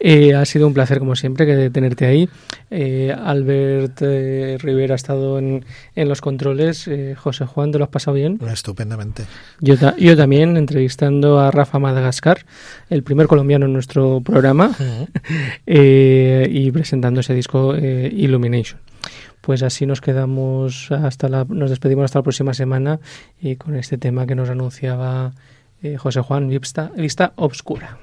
Eh, 0.00 0.32
ha 0.32 0.44
sido 0.44 0.68
un 0.68 0.74
placer, 0.74 1.00
como 1.00 1.16
siempre, 1.16 1.44
que 1.44 1.70
tenerte 1.70 2.06
ahí. 2.06 2.28
Eh, 2.70 3.12
Albert 3.24 4.00
Rivera 4.62 4.94
ha 4.94 4.96
estado 4.96 5.40
en, 5.40 5.64
en 5.96 6.08
los 6.08 6.20
controles. 6.20 6.88
José 7.16 7.46
Juan, 7.46 7.72
¿te 7.72 7.78
lo 7.78 7.84
has 7.84 7.90
pasado 7.90 8.14
bien? 8.14 8.38
Estupendamente. 8.52 9.24
Yo, 9.60 9.76
ta- 9.76 9.96
yo 9.98 10.16
también, 10.16 10.56
entrevistando 10.56 11.40
a 11.40 11.50
Rafa 11.50 11.80
Madagascar, 11.80 12.44
el 12.90 13.02
primer 13.02 13.26
colombiano 13.26 13.66
en 13.66 13.72
nuestro 13.72 14.20
programa, 14.20 14.70
y 15.66 16.70
presentando 16.98 17.20
ese 17.20 17.34
disco 17.34 17.74
eh, 17.76 18.10
Illumination. 18.12 18.80
Pues 19.40 19.62
así 19.62 19.86
nos 19.86 20.00
quedamos 20.00 20.90
hasta 20.90 21.28
la, 21.28 21.44
nos 21.48 21.70
despedimos 21.70 22.04
hasta 22.06 22.18
la 22.18 22.22
próxima 22.24 22.54
semana 22.54 22.98
y 23.40 23.54
con 23.54 23.76
este 23.76 23.98
tema 23.98 24.26
que 24.26 24.34
nos 24.34 24.50
anunciaba 24.50 25.32
eh, 25.80 25.96
José 25.96 26.20
Juan 26.20 26.48
Vista, 26.48 26.90
Vista 26.96 27.32
Obscura. 27.36 27.98